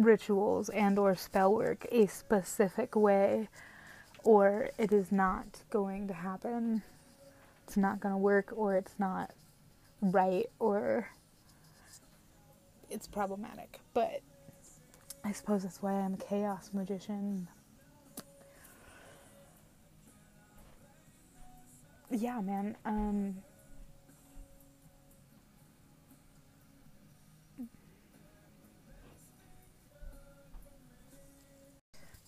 rituals 0.03 0.69
and 0.69 0.97
or 0.99 1.15
spell 1.15 1.53
work 1.53 1.85
a 1.91 2.07
specific 2.07 2.95
way 2.95 3.49
or 4.23 4.69
it 4.77 4.91
is 4.91 5.11
not 5.11 5.63
going 5.69 6.07
to 6.07 6.13
happen. 6.13 6.83
It's 7.65 7.77
not 7.77 7.99
going 7.99 8.13
to 8.13 8.17
work 8.17 8.51
or 8.55 8.75
it's 8.75 8.95
not 8.97 9.31
right 10.01 10.45
or 10.59 11.09
it's 12.89 13.07
problematic. 13.07 13.79
But 13.93 14.21
I 15.23 15.31
suppose 15.31 15.63
that's 15.63 15.81
why 15.81 15.93
I'm 15.93 16.13
a 16.13 16.17
chaos 16.17 16.71
magician. 16.73 17.47
Yeah, 22.09 22.39
man. 22.41 22.77
Um 22.85 23.37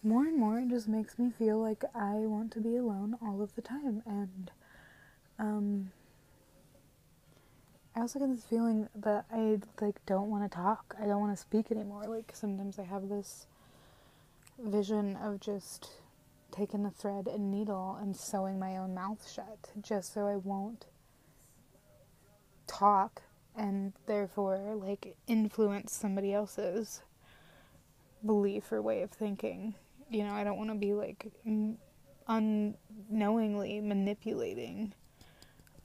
more 0.04 0.24
and 0.24 0.38
more 0.38 0.60
it 0.60 0.70
just 0.70 0.88
makes 0.88 1.20
me 1.20 1.30
feel 1.30 1.60
like 1.60 1.84
I 1.94 2.26
want 2.26 2.52
to 2.54 2.60
be 2.60 2.78
alone 2.78 3.18
all 3.22 3.42
of 3.42 3.56
the 3.56 3.62
time 3.62 4.02
and 4.06 4.52
um 5.38 5.92
I 7.96 8.02
also 8.02 8.20
get 8.20 8.34
this 8.34 8.46
feeling 8.46 8.88
that 8.96 9.26
I 9.30 9.60
like 9.82 10.06
don't 10.06 10.30
want 10.30 10.50
to 10.50 10.56
talk. 10.56 10.96
I 11.02 11.06
don't 11.06 11.20
want 11.20 11.36
to 11.36 11.42
speak 11.42 11.70
anymore. 11.70 12.06
Like 12.08 12.32
sometimes 12.34 12.80
I 12.80 12.84
have 12.84 13.10
this 13.10 13.48
vision 14.58 15.18
of 15.18 15.40
just 15.42 15.90
taking 16.52 16.86
a 16.86 16.92
thread 16.92 17.28
and 17.28 17.52
needle 17.52 17.98
and 18.00 18.16
sewing 18.16 18.58
my 18.60 18.78
own 18.78 18.94
mouth 18.94 19.30
shut 19.30 19.72
just 19.82 20.14
so 20.14 20.28
I 20.28 20.36
won't 20.36 20.86
talk 22.68 23.22
and 23.56 23.94
therefore 24.06 24.76
like 24.76 25.16
influence 25.28 25.92
somebody 25.92 26.34
else's 26.34 27.02
belief 28.26 28.72
or 28.72 28.82
way 28.82 29.02
of 29.02 29.12
thinking 29.12 29.76
you 30.10 30.24
know, 30.24 30.34
I 30.34 30.44
don't 30.44 30.58
want 30.58 30.70
to 30.70 30.76
be 30.76 30.94
like 30.94 31.32
unknowingly 32.28 33.82
manipulating 33.82 34.94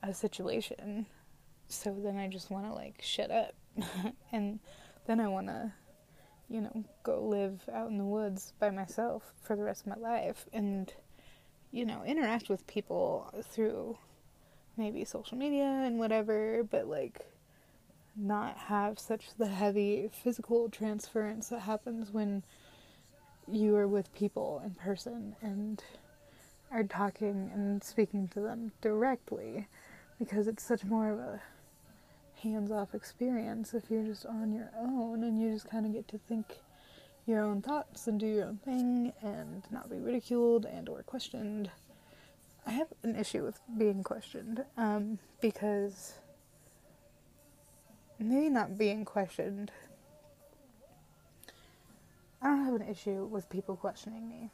a 0.03 0.13
situation. 0.15 1.07
So 1.69 1.97
then 2.03 2.17
I 2.17 2.29
just 2.29 2.51
want 2.51 2.67
to 2.67 2.73
like 2.73 3.01
shut 3.03 3.31
up. 3.31 3.55
and 4.33 4.61
then 5.07 5.21
I 5.21 5.29
want 5.29 5.49
to, 5.49 5.73
you 6.49 6.61
know, 6.61 6.85
go 7.03 7.23
live 7.23 7.69
out 7.73 7.91
in 7.91 7.99
the 7.99 8.05
woods 8.05 8.53
by 8.59 8.71
myself 8.71 9.33
for 9.43 9.57
the 9.57 9.65
rest 9.65 9.87
of 9.87 9.89
my 9.89 9.97
life 9.97 10.47
and, 10.53 10.93
you 11.71 11.85
know, 11.85 12.03
interact 12.05 12.49
with 12.49 12.67
people 12.67 13.33
through 13.43 13.99
maybe 14.77 15.05
social 15.05 15.39
media 15.39 15.65
and 15.65 15.99
whatever, 15.99 16.65
but 16.71 16.87
like 16.87 17.27
not 18.17 18.57
have 18.57 18.99
such 18.99 19.35
the 19.39 19.47
heavy 19.47 20.09
physical 20.13 20.69
transference 20.69 21.49
that 21.49 21.61
happens 21.61 22.13
when 22.13 22.45
you 23.51 23.77
are 23.77 23.87
with 23.87 24.15
people 24.15 24.63
in 24.65 24.75
person 24.75 25.37
and 25.43 25.83
are 26.71 26.85
talking 26.85 27.51
and 27.55 27.83
speaking 27.83 28.29
to 28.29 28.41
them 28.41 28.73
directly 28.81 29.67
because 30.19 30.47
it's 30.47 30.63
such 30.63 30.85
more 30.85 31.11
of 31.11 31.19
a 31.19 31.43
hands 32.43 32.71
off 32.71 32.95
experience 32.95 33.75
if 33.75 33.85
you're 33.91 34.05
just 34.05 34.27
on 34.27 34.53
your 34.53 34.71
own 34.79 35.23
and 35.25 35.41
you 35.41 35.53
just 35.53 35.69
kind 35.71 35.87
of 35.87 35.93
get 35.93 36.07
to 36.09 36.19
think 36.19 36.59
your 37.27 37.41
own 37.43 37.63
thoughts 37.63 38.07
and 38.07 38.21
do 38.21 38.27
your 38.27 38.45
own 38.47 38.59
thing 38.59 39.13
and 39.23 39.63
not 39.71 39.89
be 39.89 39.97
ridiculed 39.97 40.67
and 40.67 40.89
or 40.89 41.03
questioned. 41.03 41.71
I 42.67 42.73
have 42.73 42.89
an 43.03 43.17
issue 43.17 43.45
with 43.45 43.61
being 43.79 44.03
questioned 44.03 44.65
um, 44.77 45.19
because 45.41 46.15
maybe 48.19 48.49
not 48.49 48.77
being 48.77 49.05
questioned 49.05 49.71
I 52.45 52.49
don't 52.49 52.67
have 52.67 52.75
an 52.75 52.89
issue 52.89 53.25
with 53.25 53.49
people 53.49 53.75
questioning 53.75 54.29
me. 54.29 54.51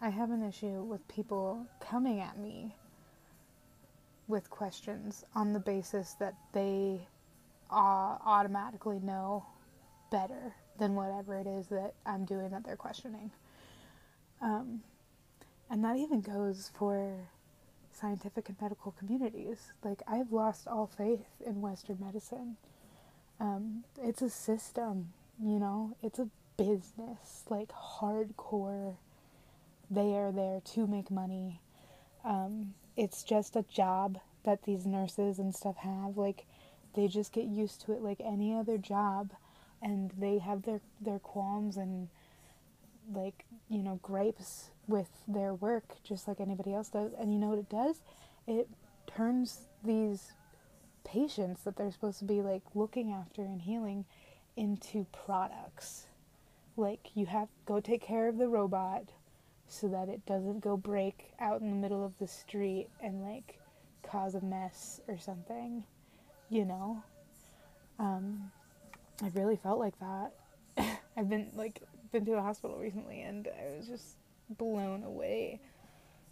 I 0.00 0.08
have 0.08 0.32
an 0.32 0.42
issue 0.42 0.82
with 0.82 1.06
people 1.06 1.64
coming 1.78 2.18
at 2.18 2.36
me 2.36 2.74
with 4.26 4.50
questions 4.50 5.24
on 5.36 5.52
the 5.52 5.60
basis 5.60 6.14
that 6.18 6.34
they 6.52 7.06
uh, 7.70 8.18
automatically 8.26 8.98
know 8.98 9.46
better 10.10 10.52
than 10.80 10.96
whatever 10.96 11.38
it 11.38 11.46
is 11.46 11.68
that 11.68 11.94
I'm 12.04 12.24
doing 12.24 12.50
that 12.50 12.64
they're 12.64 12.76
questioning. 12.76 13.30
Um, 14.42 14.82
and 15.70 15.84
that 15.84 15.96
even 15.96 16.20
goes 16.20 16.72
for 16.76 17.14
scientific 17.92 18.48
and 18.48 18.60
medical 18.60 18.90
communities. 18.98 19.72
Like, 19.84 20.02
I've 20.08 20.32
lost 20.32 20.66
all 20.66 20.88
faith 20.88 21.26
in 21.46 21.60
Western 21.60 21.98
medicine. 22.00 22.56
Um, 23.38 23.84
it's 24.02 24.22
a 24.22 24.30
system, 24.30 25.12
you 25.40 25.60
know, 25.60 25.96
it's 26.02 26.18
a 26.18 26.28
business, 26.58 27.44
like 27.48 27.70
hardcore. 27.72 28.96
They 29.90 30.14
are 30.14 30.30
there 30.32 30.60
to 30.74 30.86
make 30.86 31.10
money. 31.10 31.62
Um, 32.24 32.74
it's 32.96 33.22
just 33.22 33.56
a 33.56 33.62
job 33.62 34.18
that 34.44 34.64
these 34.64 34.84
nurses 34.84 35.38
and 35.38 35.54
stuff 35.54 35.76
have. 35.78 36.18
Like, 36.18 36.44
they 36.94 37.08
just 37.08 37.32
get 37.32 37.44
used 37.44 37.80
to 37.82 37.92
it 37.92 38.02
like 38.02 38.20
any 38.20 38.54
other 38.54 38.76
job, 38.76 39.30
and 39.80 40.10
they 40.18 40.38
have 40.38 40.62
their 40.64 40.80
their 41.00 41.20
qualms 41.20 41.76
and 41.76 42.08
like 43.14 43.44
you 43.70 43.82
know 43.82 44.00
gripes 44.02 44.70
with 44.86 45.08
their 45.26 45.54
work 45.54 45.96
just 46.02 46.28
like 46.28 46.40
anybody 46.40 46.74
else 46.74 46.88
does. 46.88 47.12
And 47.18 47.32
you 47.32 47.38
know 47.38 47.48
what 47.48 47.58
it 47.58 47.70
does? 47.70 48.00
It 48.46 48.68
turns 49.06 49.60
these 49.84 50.32
patients 51.04 51.62
that 51.62 51.76
they're 51.76 51.92
supposed 51.92 52.18
to 52.18 52.24
be 52.24 52.42
like 52.42 52.62
looking 52.74 53.12
after 53.12 53.42
and 53.42 53.62
healing 53.62 54.04
into 54.56 55.06
products 55.12 56.07
like 56.78 57.10
you 57.14 57.26
have 57.26 57.48
go 57.66 57.80
take 57.80 58.02
care 58.02 58.28
of 58.28 58.38
the 58.38 58.48
robot 58.48 59.04
so 59.66 59.88
that 59.88 60.08
it 60.08 60.24
doesn't 60.24 60.60
go 60.60 60.76
break 60.76 61.32
out 61.40 61.60
in 61.60 61.70
the 61.70 61.76
middle 61.76 62.04
of 62.04 62.12
the 62.18 62.26
street 62.26 62.88
and 63.02 63.22
like 63.22 63.58
cause 64.02 64.34
a 64.34 64.40
mess 64.40 65.00
or 65.08 65.18
something 65.18 65.84
you 66.50 66.64
know? 66.64 67.02
Um 67.98 68.50
i 69.22 69.30
really 69.34 69.56
felt 69.56 69.78
like 69.78 69.98
that. 69.98 70.32
I've 71.16 71.28
been 71.28 71.50
like 71.54 71.82
been 72.12 72.24
to 72.24 72.32
the 72.32 72.42
hospital 72.42 72.78
recently 72.78 73.20
and 73.20 73.48
i 73.48 73.76
was 73.76 73.86
just 73.86 74.16
blown 74.48 75.02
away 75.04 75.60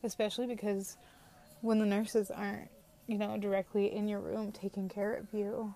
especially 0.03 0.47
because 0.47 0.97
when 1.61 1.79
the 1.79 1.85
nurses 1.85 2.31
aren't 2.31 2.71
you 3.07 3.19
know 3.19 3.37
directly 3.37 3.95
in 3.95 4.09
your 4.09 4.21
room 4.21 4.53
taking 4.53 4.89
care 4.89 5.15
of 5.15 5.27
you 5.33 5.75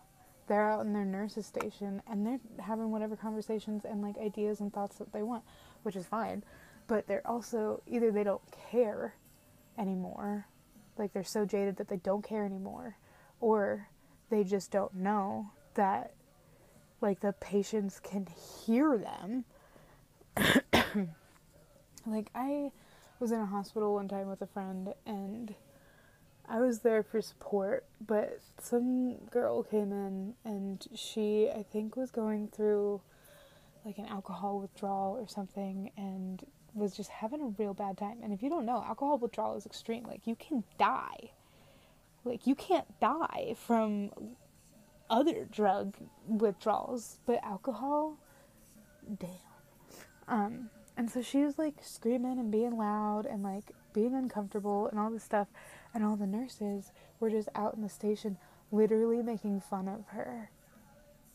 they're 0.50 0.68
out 0.68 0.84
in 0.84 0.92
their 0.92 1.04
nurses 1.04 1.46
station 1.46 2.02
and 2.10 2.26
they're 2.26 2.40
having 2.58 2.90
whatever 2.90 3.14
conversations 3.14 3.84
and 3.84 4.02
like 4.02 4.18
ideas 4.18 4.58
and 4.58 4.72
thoughts 4.72 4.98
that 4.98 5.12
they 5.12 5.22
want, 5.22 5.44
which 5.84 5.94
is 5.94 6.04
fine. 6.06 6.42
But 6.88 7.06
they're 7.06 7.24
also 7.24 7.84
either 7.86 8.10
they 8.10 8.24
don't 8.24 8.42
care 8.68 9.14
anymore, 9.78 10.48
like 10.98 11.12
they're 11.12 11.22
so 11.22 11.44
jaded 11.44 11.76
that 11.76 11.86
they 11.86 11.98
don't 11.98 12.24
care 12.24 12.44
anymore, 12.44 12.96
or 13.38 13.86
they 14.28 14.42
just 14.42 14.72
don't 14.72 14.92
know 14.92 15.52
that 15.74 16.14
like 17.00 17.20
the 17.20 17.32
patients 17.34 18.00
can 18.00 18.26
hear 18.66 18.98
them. 18.98 19.44
like 22.06 22.28
I 22.34 22.72
was 23.20 23.30
in 23.30 23.38
a 23.38 23.46
hospital 23.46 23.94
one 23.94 24.08
time 24.08 24.28
with 24.28 24.42
a 24.42 24.48
friend 24.48 24.94
and 25.06 25.54
I 26.50 26.58
was 26.58 26.80
there 26.80 27.04
for 27.04 27.22
support, 27.22 27.84
but 28.04 28.40
some 28.58 29.14
girl 29.30 29.62
came 29.62 29.92
in 29.92 30.34
and 30.44 30.84
she, 30.96 31.48
I 31.48 31.62
think, 31.62 31.94
was 31.94 32.10
going 32.10 32.48
through 32.48 33.00
like 33.84 33.98
an 33.98 34.06
alcohol 34.06 34.58
withdrawal 34.58 35.16
or 35.16 35.28
something 35.28 35.92
and 35.96 36.44
was 36.74 36.96
just 36.96 37.08
having 37.08 37.40
a 37.40 37.46
real 37.62 37.72
bad 37.72 37.96
time. 37.96 38.18
And 38.22 38.32
if 38.32 38.42
you 38.42 38.50
don't 38.50 38.66
know, 38.66 38.84
alcohol 38.84 39.18
withdrawal 39.18 39.56
is 39.56 39.64
extreme. 39.64 40.04
Like, 40.04 40.26
you 40.26 40.34
can 40.34 40.64
die. 40.76 41.30
Like, 42.24 42.48
you 42.48 42.56
can't 42.56 42.98
die 43.00 43.54
from 43.56 44.10
other 45.08 45.46
drug 45.52 45.96
withdrawals, 46.26 47.18
but 47.26 47.38
alcohol, 47.44 48.18
damn. 49.20 49.30
Um, 50.26 50.70
and 50.96 51.08
so 51.08 51.22
she 51.22 51.44
was 51.44 51.58
like 51.58 51.74
screaming 51.80 52.38
and 52.38 52.50
being 52.50 52.76
loud 52.76 53.24
and 53.24 53.42
like 53.42 53.72
being 53.92 54.14
uncomfortable 54.14 54.88
and 54.88 54.98
all 54.98 55.10
this 55.10 55.24
stuff 55.24 55.48
and 55.94 56.04
all 56.04 56.16
the 56.16 56.26
nurses 56.26 56.92
were 57.18 57.30
just 57.30 57.48
out 57.54 57.74
in 57.74 57.82
the 57.82 57.88
station 57.88 58.36
literally 58.72 59.22
making 59.22 59.60
fun 59.60 59.88
of 59.88 60.06
her. 60.08 60.50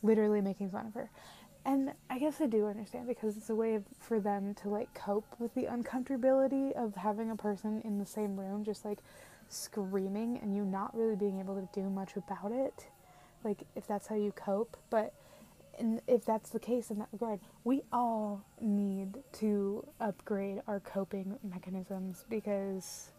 Literally 0.02 0.40
making 0.40 0.70
fun 0.70 0.86
of 0.86 0.94
her. 0.94 1.10
And 1.64 1.92
i 2.08 2.18
guess 2.20 2.40
i 2.40 2.46
do 2.46 2.66
understand 2.66 3.08
because 3.08 3.36
it's 3.36 3.50
a 3.50 3.54
way 3.54 3.74
of, 3.74 3.82
for 3.98 4.20
them 4.20 4.54
to 4.62 4.68
like 4.68 4.92
cope 4.94 5.26
with 5.40 5.52
the 5.54 5.64
uncomfortability 5.64 6.72
of 6.76 6.94
having 6.94 7.30
a 7.30 7.36
person 7.36 7.82
in 7.84 7.98
the 7.98 8.06
same 8.06 8.38
room 8.38 8.64
just 8.64 8.84
like 8.84 9.00
screaming 9.48 10.38
and 10.40 10.54
you 10.54 10.64
not 10.64 10.96
really 10.96 11.16
being 11.16 11.40
able 11.40 11.56
to 11.56 11.68
do 11.72 11.90
much 11.90 12.14
about 12.16 12.52
it 12.52 12.86
like 13.46 13.62
if 13.74 13.86
that's 13.86 14.06
how 14.08 14.16
you 14.16 14.32
cope. 14.32 14.76
But 14.90 15.14
if 16.08 16.24
that's 16.24 16.50
the 16.50 16.58
case 16.58 16.90
in 16.90 16.98
that 16.98 17.08
regard, 17.12 17.40
we 17.64 17.82
all 17.92 18.44
need 18.60 19.18
to 19.34 19.86
upgrade 20.00 20.60
our 20.66 20.80
coping 20.80 21.38
mechanisms 21.42 22.24
because 22.28 23.12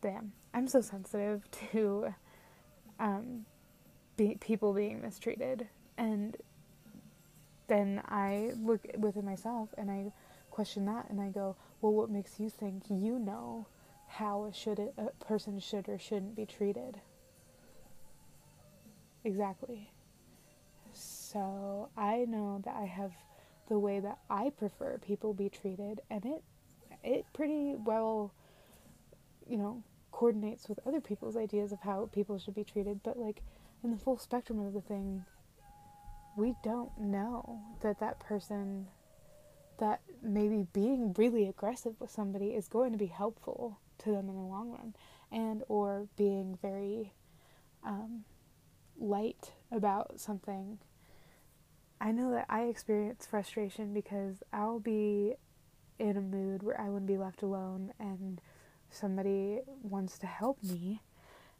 damn, 0.00 0.32
I'm 0.54 0.68
so 0.68 0.80
sensitive 0.80 1.42
to 1.72 2.14
um, 2.98 3.46
be, 4.16 4.36
people 4.40 4.72
being 4.72 5.00
mistreated, 5.00 5.68
and 5.96 6.36
then 7.68 8.02
I 8.08 8.52
look 8.60 8.80
within 8.98 9.24
myself 9.24 9.68
and 9.78 9.90
I 9.90 10.12
question 10.50 10.86
that 10.86 11.08
and 11.08 11.20
I 11.20 11.28
go, 11.28 11.54
well, 11.80 11.92
what 11.92 12.10
makes 12.10 12.40
you 12.40 12.50
think 12.50 12.82
you 12.90 13.18
know 13.18 13.66
how 14.08 14.44
a, 14.44 14.52
should 14.52 14.80
it, 14.80 14.92
a 14.98 15.24
person 15.24 15.60
should 15.60 15.88
or 15.88 15.98
shouldn't 15.98 16.34
be 16.34 16.44
treated? 16.44 17.00
Exactly. 19.24 19.92
So 20.92 21.90
I 21.96 22.26
know 22.28 22.60
that 22.64 22.74
I 22.74 22.86
have 22.86 23.12
the 23.68 23.78
way 23.78 24.00
that 24.00 24.18
I 24.28 24.50
prefer 24.50 24.98
people 24.98 25.32
be 25.32 25.48
treated, 25.48 26.00
and 26.10 26.24
it 26.24 26.42
it 27.04 27.24
pretty 27.32 27.76
well, 27.76 28.32
you 29.48 29.56
know, 29.56 29.82
coordinates 30.20 30.68
with 30.68 30.78
other 30.86 31.00
people's 31.00 31.34
ideas 31.34 31.72
of 31.72 31.80
how 31.80 32.10
people 32.12 32.38
should 32.38 32.54
be 32.54 32.62
treated. 32.62 33.02
But 33.02 33.18
like 33.18 33.40
in 33.82 33.90
the 33.90 33.96
full 33.96 34.18
spectrum 34.18 34.60
of 34.60 34.74
the 34.74 34.82
thing, 34.82 35.24
we 36.36 36.54
don't 36.62 36.92
know 37.00 37.62
that 37.82 38.00
that 38.00 38.20
person 38.20 38.86
that 39.78 40.02
maybe 40.22 40.66
being 40.74 41.14
really 41.14 41.48
aggressive 41.48 41.94
with 41.98 42.10
somebody 42.10 42.48
is 42.48 42.68
going 42.68 42.92
to 42.92 42.98
be 42.98 43.06
helpful 43.06 43.78
to 43.96 44.10
them 44.10 44.28
in 44.28 44.34
the 44.34 44.42
long 44.42 44.72
run 44.72 44.94
and 45.32 45.62
or 45.68 46.06
being 46.18 46.58
very 46.60 47.14
um, 47.82 48.24
light 48.98 49.52
about 49.72 50.20
something 50.20 50.78
i 52.00 52.12
know 52.12 52.30
that 52.30 52.44
i 52.50 52.62
experience 52.64 53.26
frustration 53.26 53.94
because 53.94 54.42
i'll 54.52 54.78
be 54.78 55.34
in 55.98 56.16
a 56.16 56.20
mood 56.20 56.62
where 56.62 56.78
i 56.78 56.84
to 56.84 57.00
be 57.00 57.16
left 57.16 57.42
alone 57.42 57.92
and 57.98 58.40
somebody 58.90 59.60
wants 59.82 60.18
to 60.18 60.26
help 60.26 60.62
me 60.62 61.00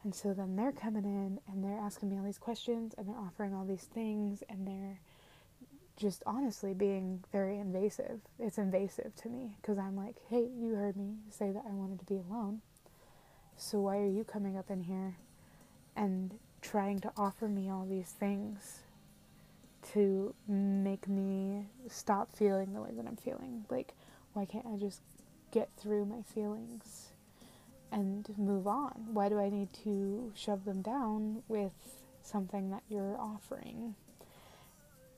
and 0.03 0.15
so 0.15 0.33
then 0.33 0.57
they're 0.57 0.73
coming 0.73 1.05
in 1.05 1.41
and 1.47 1.63
they're 1.63 1.79
asking 1.79 2.11
me 2.11 2.17
all 2.17 2.25
these 2.25 2.39
questions 2.39 2.95
and 2.97 3.07
they're 3.07 3.19
offering 3.19 3.55
all 3.55 3.65
these 3.67 3.85
things 3.93 4.43
and 4.49 4.67
they're 4.67 4.99
just 5.97 6.23
honestly 6.25 6.73
being 6.73 7.23
very 7.31 7.59
invasive. 7.59 8.21
It's 8.39 8.57
invasive 8.57 9.15
to 9.17 9.29
me 9.29 9.57
because 9.61 9.79
I'm 9.79 9.97
like, 9.97 10.17
hey, 10.31 10.49
you 10.59 10.75
heard 10.75 10.97
me 10.97 11.17
say 11.29 11.51
that 11.51 11.65
I 11.69 11.73
wanted 11.75 11.99
to 11.99 12.07
be 12.07 12.17
alone. 12.17 12.63
So 13.59 13.81
why 13.81 13.99
are 13.99 14.09
you 14.09 14.25
coming 14.25 14.57
up 14.57 14.71
in 14.71 14.85
here 14.85 15.17
and 15.95 16.33
trying 16.63 17.01
to 17.01 17.13
offer 17.19 17.47
me 17.47 17.69
all 17.69 17.85
these 17.85 18.09
things 18.09 18.81
to 19.93 20.35
make 20.49 21.09
me 21.09 21.67
stop 21.89 22.33
feeling 22.35 22.73
the 22.73 22.81
way 22.81 22.91
that 22.97 23.07
I'm 23.07 23.17
feeling? 23.17 23.67
Like, 23.69 23.93
why 24.33 24.47
can't 24.47 24.65
I 24.65 24.79
just 24.79 25.03
get 25.51 25.69
through 25.77 26.07
my 26.07 26.23
feelings 26.23 27.10
and 27.93 28.29
move 28.39 28.67
on? 28.67 29.07
Why 29.13 29.29
do 29.29 29.39
I 29.39 29.49
need 29.49 29.73
to 29.85 30.33
shove 30.35 30.65
them 30.65 30.83
down 30.83 31.43
with 31.49 31.73
something 32.23 32.71
that 32.71 32.83
you're 32.89 33.17
offering? 33.19 33.95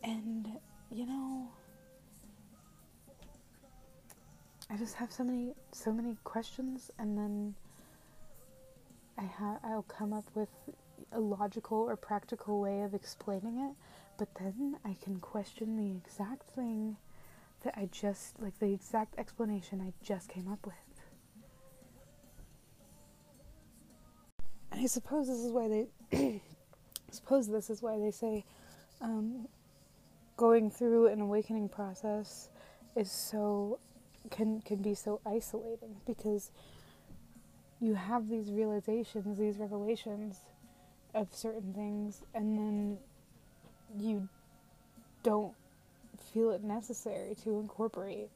And 0.03 0.49
you 0.91 1.07
know, 1.07 1.49
I 4.71 4.77
just 4.77 4.95
have 4.97 5.13
so 5.13 5.25
many 5.25 5.53
so 5.73 5.93
many 5.93 6.17
questions 6.25 6.91
and 6.99 7.17
then 7.17 7.55
I 9.19 9.25
ha- 9.25 9.59
I'll 9.63 9.83
come 9.83 10.13
up 10.13 10.25
with 10.35 10.49
a 11.13 11.21
logical 11.21 11.79
or 11.79 11.97
practical 11.97 12.61
way 12.61 12.83
of 12.83 12.95
explaining 12.95 13.59
it, 13.59 13.75
but 14.19 14.29
then 14.35 14.79
I 14.85 14.97
can 15.03 15.19
question 15.21 15.77
the 15.77 15.91
exact 15.91 16.49
thing 16.55 16.97
that 17.63 17.75
I 17.77 17.89
just 17.93 18.41
like 18.41 18.59
the 18.59 18.73
exact 18.73 19.19
explanation 19.19 19.81
I 19.81 19.93
just 20.05 20.29
came 20.29 20.49
up 20.51 20.67
with. 20.67 20.75
I 24.83 24.87
suppose 24.87 25.29
this 25.29 25.39
is 25.39 25.53
why 25.53 25.69
they 25.69 25.87
I 26.13 26.41
suppose 27.13 27.47
this 27.47 27.71
is 27.71 27.83
why 27.83 28.01
they 28.01 28.11
say 28.11 28.45
um, 29.01 29.47
going 30.37 30.73
through 30.73 31.07
an 31.07 31.21
awakening 31.21 31.69
process 31.69 32.49
is 32.97 33.11
so 33.13 33.79
can 34.31 34.61
can 34.61 34.83
be 34.83 34.95
so 34.95 35.21
isolating 35.25 35.95
because 36.05 36.51
you 37.81 37.95
have 37.95 38.29
these 38.29 38.51
realizations, 38.51 39.39
these 39.39 39.59
revelations 39.59 40.41
of 41.15 41.33
certain 41.33 41.73
things 41.73 42.23
and 42.35 42.59
then 42.59 42.99
you 43.97 44.29
don't 45.23 45.55
feel 46.33 46.51
it 46.51 46.65
necessary 46.65 47.37
to 47.45 47.61
incorporate 47.61 48.31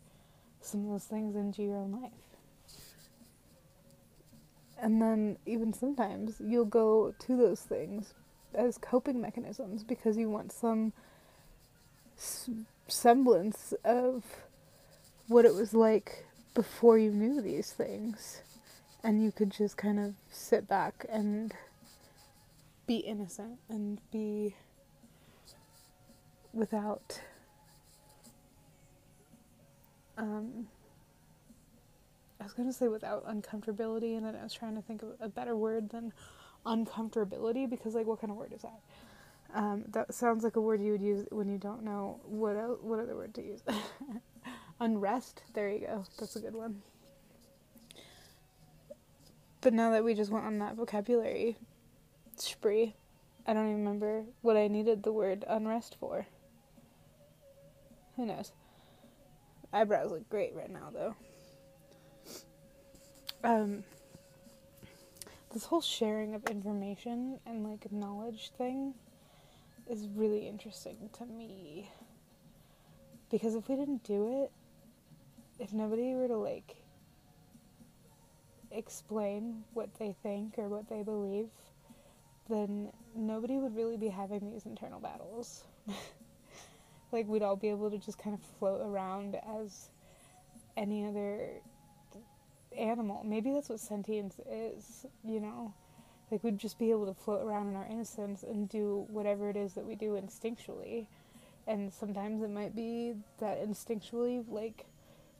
some 0.60 0.84
of 0.84 0.92
those 0.92 1.04
things 1.04 1.34
into 1.34 1.62
your 1.62 1.76
own 1.76 2.00
life. 2.02 2.25
And 4.80 5.00
then 5.00 5.38
even 5.46 5.72
sometimes 5.72 6.40
you'll 6.40 6.64
go 6.64 7.14
to 7.18 7.36
those 7.36 7.60
things 7.60 8.14
as 8.54 8.78
coping 8.78 9.20
mechanisms 9.20 9.82
because 9.82 10.16
you 10.16 10.28
want 10.30 10.52
some 10.52 10.92
semblance 12.88 13.74
of 13.84 14.24
what 15.28 15.44
it 15.44 15.54
was 15.54 15.74
like 15.74 16.26
before 16.54 16.98
you 16.98 17.10
knew 17.10 17.40
these 17.40 17.72
things. 17.72 18.42
And 19.02 19.22
you 19.22 19.30
could 19.30 19.50
just 19.50 19.76
kind 19.76 19.98
of 19.98 20.14
sit 20.30 20.68
back 20.68 21.06
and 21.08 21.54
be 22.86 22.96
innocent 22.96 23.58
and 23.68 24.00
be 24.10 24.54
without 26.52 27.20
um, 30.18 30.68
was 32.46 32.54
going 32.54 32.68
to 32.68 32.72
say 32.72 32.88
without 32.88 33.26
uncomfortability, 33.26 34.16
and 34.16 34.24
then 34.24 34.36
I 34.36 34.42
was 34.42 34.52
trying 34.52 34.76
to 34.76 34.82
think 34.82 35.02
of 35.02 35.10
a 35.20 35.28
better 35.28 35.56
word 35.56 35.90
than 35.90 36.12
uncomfortability 36.64 37.68
because, 37.68 37.94
like, 37.94 38.06
what 38.06 38.20
kind 38.20 38.30
of 38.30 38.36
word 38.36 38.52
is 38.52 38.62
that? 38.62 38.80
Um, 39.54 39.84
that 39.88 40.14
sounds 40.14 40.44
like 40.44 40.56
a 40.56 40.60
word 40.60 40.80
you 40.80 40.92
would 40.92 41.02
use 41.02 41.26
when 41.30 41.48
you 41.48 41.58
don't 41.58 41.82
know 41.82 42.20
what 42.24 42.56
else, 42.56 42.78
what 42.82 42.98
other 43.00 43.16
word 43.16 43.34
to 43.34 43.42
use. 43.42 43.62
Unrest. 44.80 45.42
There 45.54 45.70
you 45.70 45.80
go. 45.80 46.04
That's 46.18 46.36
a 46.36 46.40
good 46.40 46.54
one. 46.54 46.82
But 49.60 49.72
now 49.72 49.90
that 49.90 50.04
we 50.04 50.14
just 50.14 50.30
went 50.30 50.44
on 50.44 50.58
that 50.60 50.76
vocabulary 50.76 51.56
spree, 52.36 52.94
I 53.46 53.54
don't 53.54 53.66
even 53.66 53.78
remember 53.78 54.24
what 54.42 54.56
I 54.56 54.68
needed 54.68 55.02
the 55.02 55.12
word 55.12 55.44
unrest 55.48 55.96
for. 55.98 56.26
Who 58.16 58.26
knows? 58.26 58.52
Eyebrows 59.72 60.10
look 60.10 60.28
great 60.28 60.54
right 60.54 60.70
now, 60.70 60.90
though. 60.92 61.16
Um, 63.46 63.84
this 65.52 65.64
whole 65.64 65.80
sharing 65.80 66.34
of 66.34 66.44
information 66.46 67.38
and 67.46 67.62
like 67.62 67.92
knowledge 67.92 68.50
thing 68.58 68.92
is 69.88 70.08
really 70.16 70.48
interesting 70.48 71.08
to 71.16 71.26
me. 71.26 71.88
Because 73.30 73.54
if 73.54 73.68
we 73.68 73.76
didn't 73.76 74.02
do 74.02 74.42
it, 74.42 74.50
if 75.60 75.72
nobody 75.72 76.12
were 76.14 76.26
to 76.26 76.36
like 76.36 76.74
explain 78.72 79.62
what 79.74 79.94
they 80.00 80.16
think 80.24 80.58
or 80.58 80.68
what 80.68 80.88
they 80.88 81.04
believe, 81.04 81.50
then 82.50 82.90
nobody 83.14 83.58
would 83.58 83.76
really 83.76 83.96
be 83.96 84.08
having 84.08 84.50
these 84.50 84.66
internal 84.66 84.98
battles. 84.98 85.62
like 87.12 87.28
we'd 87.28 87.42
all 87.42 87.54
be 87.54 87.68
able 87.68 87.92
to 87.92 87.98
just 87.98 88.18
kind 88.18 88.34
of 88.34 88.42
float 88.58 88.80
around 88.82 89.36
as 89.62 89.90
any 90.76 91.06
other 91.06 91.60
animal. 92.76 93.22
Maybe 93.24 93.52
that's 93.52 93.68
what 93.68 93.80
sentience 93.80 94.40
is, 94.50 95.06
you 95.24 95.40
know? 95.40 95.74
Like 96.30 96.42
we'd 96.42 96.58
just 96.58 96.78
be 96.78 96.90
able 96.90 97.06
to 97.06 97.14
float 97.14 97.42
around 97.42 97.68
in 97.68 97.76
our 97.76 97.86
innocence 97.86 98.42
and 98.42 98.68
do 98.68 99.06
whatever 99.08 99.48
it 99.48 99.56
is 99.56 99.74
that 99.74 99.86
we 99.86 99.94
do 99.94 100.12
instinctually. 100.12 101.06
And 101.66 101.92
sometimes 101.92 102.42
it 102.42 102.50
might 102.50 102.76
be 102.76 103.14
that 103.40 103.66
instinctually, 103.66 104.44
like, 104.48 104.86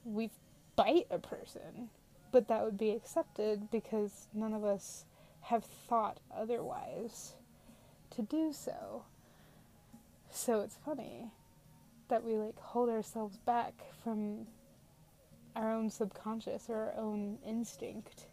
we 0.05 0.31
bite 0.75 1.07
a 1.11 1.19
person, 1.19 1.91
but 2.33 2.49
that 2.49 2.65
would 2.65 2.79
be 2.79 2.91
accepted 2.91 3.71
because 3.71 4.29
none 4.35 4.53
of 4.53 4.65
us 4.65 5.05
have 5.43 5.65
thought 5.65 6.19
otherwise 6.37 7.35
to 8.11 8.23
do 8.23 8.53
so. 8.53 9.05
So 10.31 10.61
it's 10.61 10.77
funny 10.85 11.31
that 12.09 12.25
we 12.25 12.37
like 12.37 12.59
hold 12.59 12.91
ourselves 12.91 13.39
back 13.39 13.75
from 14.03 14.47
our 15.57 15.73
own 15.73 15.91
subconscious 15.91 16.67
or 16.69 16.77
our 16.77 16.95
own 16.99 17.39
instinct 17.45 18.27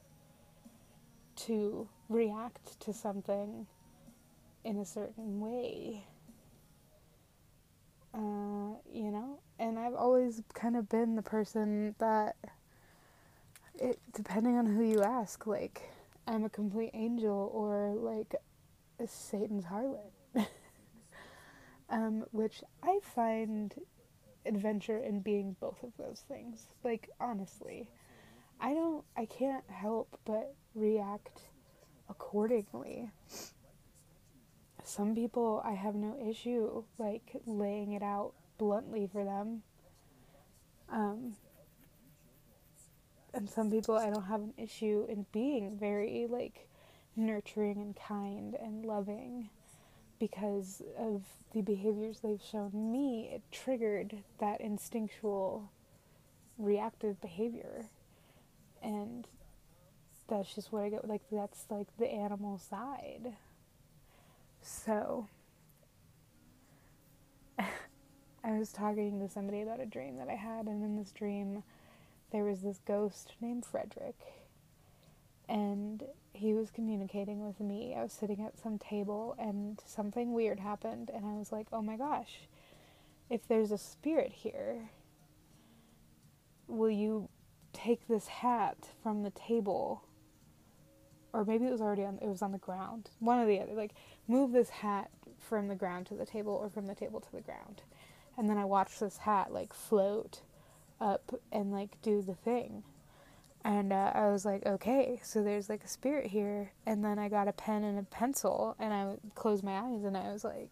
to 1.35 1.87
react 2.09 2.79
to 2.81 2.93
something 2.93 3.65
in 4.63 4.77
a 4.77 4.85
certain 4.85 5.39
way. 5.39 6.05
Uh, 8.13 8.77
you 8.91 9.09
know, 9.09 9.39
and 9.57 9.79
I've 9.79 9.95
always 9.95 10.43
kind 10.53 10.75
of 10.75 10.87
been 10.87 11.15
the 11.15 11.23
person 11.23 11.95
that 11.97 12.35
it 13.79 13.99
depending 14.13 14.55
on 14.57 14.67
who 14.67 14.83
you 14.83 15.01
ask, 15.01 15.47
like 15.47 15.81
I'm 16.27 16.43
a 16.43 16.49
complete 16.49 16.91
angel 16.93 17.49
or 17.51 17.95
like 17.95 18.35
a 18.99 19.07
Satan's 19.07 19.65
harlot. 19.65 20.11
um, 21.89 22.25
which 22.31 22.63
I 22.83 22.99
find 23.01 23.73
adventure 24.45 24.97
in 24.97 25.21
being 25.21 25.55
both 25.59 25.83
of 25.83 25.91
those 25.97 26.23
things. 26.27 26.67
Like 26.83 27.09
honestly, 27.19 27.89
I 28.59 28.73
don't 28.73 29.03
I 29.17 29.25
can't 29.25 29.69
help 29.69 30.19
but 30.25 30.53
react 30.75 31.41
accordingly. 32.09 33.09
Some 34.83 35.15
people 35.15 35.61
I 35.63 35.73
have 35.73 35.95
no 35.95 36.17
issue 36.29 36.83
like 36.97 37.41
laying 37.45 37.93
it 37.93 38.03
out 38.03 38.33
bluntly 38.57 39.07
for 39.11 39.23
them. 39.23 39.63
Um, 40.89 41.35
and 43.33 43.49
some 43.49 43.71
people 43.71 43.97
I 43.97 44.09
don't 44.09 44.25
have 44.25 44.41
an 44.41 44.53
issue 44.57 45.05
in 45.09 45.25
being 45.31 45.77
very 45.77 46.27
like 46.29 46.67
nurturing 47.15 47.81
and 47.81 47.95
kind 47.95 48.55
and 48.61 48.85
loving 48.85 49.49
because 50.19 50.81
of 50.97 51.23
the 51.53 51.61
behaviors 51.61 52.19
they've 52.19 52.41
shown 52.41 52.71
me 52.91 53.29
it 53.33 53.41
triggered 53.51 54.17
that 54.39 54.61
instinctual 54.61 55.69
reactive 56.57 57.19
behavior. 57.21 57.85
And 58.81 59.27
that's 60.27 60.53
just 60.53 60.71
what 60.71 60.83
I 60.83 60.89
get 60.89 61.07
like 61.07 61.21
that's 61.31 61.65
like 61.69 61.87
the 61.97 62.07
animal 62.07 62.57
side. 62.57 63.33
So 64.61 65.27
I 67.59 68.57
was 68.57 68.71
talking 68.71 69.19
to 69.19 69.29
somebody 69.29 69.61
about 69.61 69.79
a 69.79 69.85
dream 69.85 70.17
that 70.17 70.29
I 70.29 70.35
had 70.35 70.67
and 70.67 70.83
in 70.83 70.95
this 70.97 71.11
dream 71.11 71.63
there 72.31 72.43
was 72.43 72.61
this 72.61 72.79
ghost 72.85 73.33
named 73.41 73.63
Frederick, 73.65 74.19
and 75.47 76.03
he 76.33 76.53
was 76.53 76.71
communicating 76.71 77.45
with 77.45 77.59
me. 77.59 77.95
I 77.97 78.03
was 78.03 78.11
sitting 78.11 78.43
at 78.43 78.57
some 78.57 78.77
table, 78.77 79.35
and 79.37 79.79
something 79.85 80.33
weird 80.33 80.59
happened, 80.59 81.11
and 81.13 81.25
I 81.25 81.33
was 81.33 81.51
like, 81.51 81.67
oh 81.71 81.81
my 81.81 81.97
gosh, 81.97 82.47
if 83.29 83.47
there's 83.47 83.71
a 83.71 83.77
spirit 83.77 84.31
here, 84.33 84.89
will 86.67 86.89
you 86.89 87.29
take 87.71 88.07
this 88.07 88.27
hat 88.27 88.89
from 89.01 89.23
the 89.23 89.31
table? 89.31 90.03
Or 91.33 91.45
maybe 91.45 91.65
it 91.65 91.71
was 91.71 91.81
already 91.81 92.05
on, 92.05 92.19
it 92.21 92.27
was 92.27 92.41
on 92.41 92.51
the 92.51 92.57
ground. 92.57 93.09
One 93.19 93.39
or 93.39 93.45
the 93.45 93.59
other. 93.59 93.73
Like, 93.73 93.93
move 94.27 94.51
this 94.51 94.69
hat 94.69 95.09
from 95.39 95.67
the 95.67 95.75
ground 95.75 96.05
to 96.07 96.13
the 96.13 96.25
table 96.25 96.53
or 96.53 96.69
from 96.69 96.85
the 96.85 96.95
table 96.95 97.19
to 97.19 97.31
the 97.31 97.41
ground. 97.41 97.81
And 98.37 98.49
then 98.49 98.57
I 98.57 98.65
watched 98.65 98.99
this 98.99 99.17
hat, 99.17 99.51
like, 99.51 99.73
float 99.73 100.41
up 101.03 101.33
and 101.51 101.71
like 101.71 102.01
do 102.01 102.21
the 102.21 102.33
thing. 102.33 102.83
And 103.65 103.93
uh, 103.93 104.11
I 104.13 104.29
was 104.29 104.43
like, 104.45 104.65
okay, 104.65 105.19
so 105.23 105.41
there's 105.41 105.69
like 105.69 105.83
a 105.83 105.87
spirit 105.87 106.27
here. 106.27 106.71
And 106.85 107.03
then 107.03 107.17
I 107.17 107.29
got 107.29 107.47
a 107.47 107.53
pen 107.53 107.83
and 107.83 107.97
a 107.97 108.03
pencil, 108.03 108.75
and 108.79 108.93
I 108.93 109.15
closed 109.35 109.63
my 109.63 109.77
eyes, 109.79 110.03
and 110.03 110.17
I 110.17 110.31
was 110.31 110.43
like, 110.43 110.71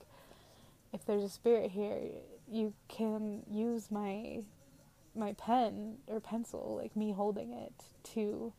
if 0.93 1.05
there's 1.05 1.23
a 1.23 1.29
spirit 1.29 1.71
here, 1.71 2.01
you 2.49 2.73
can 2.87 3.43
use 3.49 3.89
my 3.91 4.41
my 5.13 5.33
pen 5.33 5.97
or 6.07 6.21
pencil, 6.21 6.77
like 6.81 6.95
me 6.95 7.11
holding 7.11 7.51
it, 7.51 7.73
to 8.03 8.53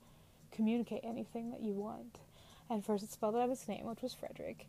communicate 0.51 1.01
anything 1.03 1.51
that 1.51 1.63
you 1.63 1.73
want. 1.73 2.19
And 2.69 2.85
first, 2.85 3.03
it 3.05 3.11
spelled 3.11 3.37
out 3.37 3.49
his 3.49 3.67
name, 3.69 3.87
which 3.87 4.03
was 4.03 4.13
Frederick, 4.15 4.67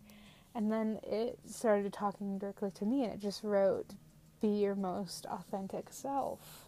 and 0.55 0.72
then 0.72 0.99
it 1.03 1.39
started 1.45 1.91
talking 1.93 2.38
directly 2.38 2.72
to 2.72 2.86
me, 2.86 3.03
and 3.03 3.14
it 3.14 3.20
just 3.20 3.43
wrote, 3.43 3.95
"Be 4.41 4.49
your 4.49 4.76
most 4.76 5.26
authentic 5.28 5.91
self." 5.91 6.62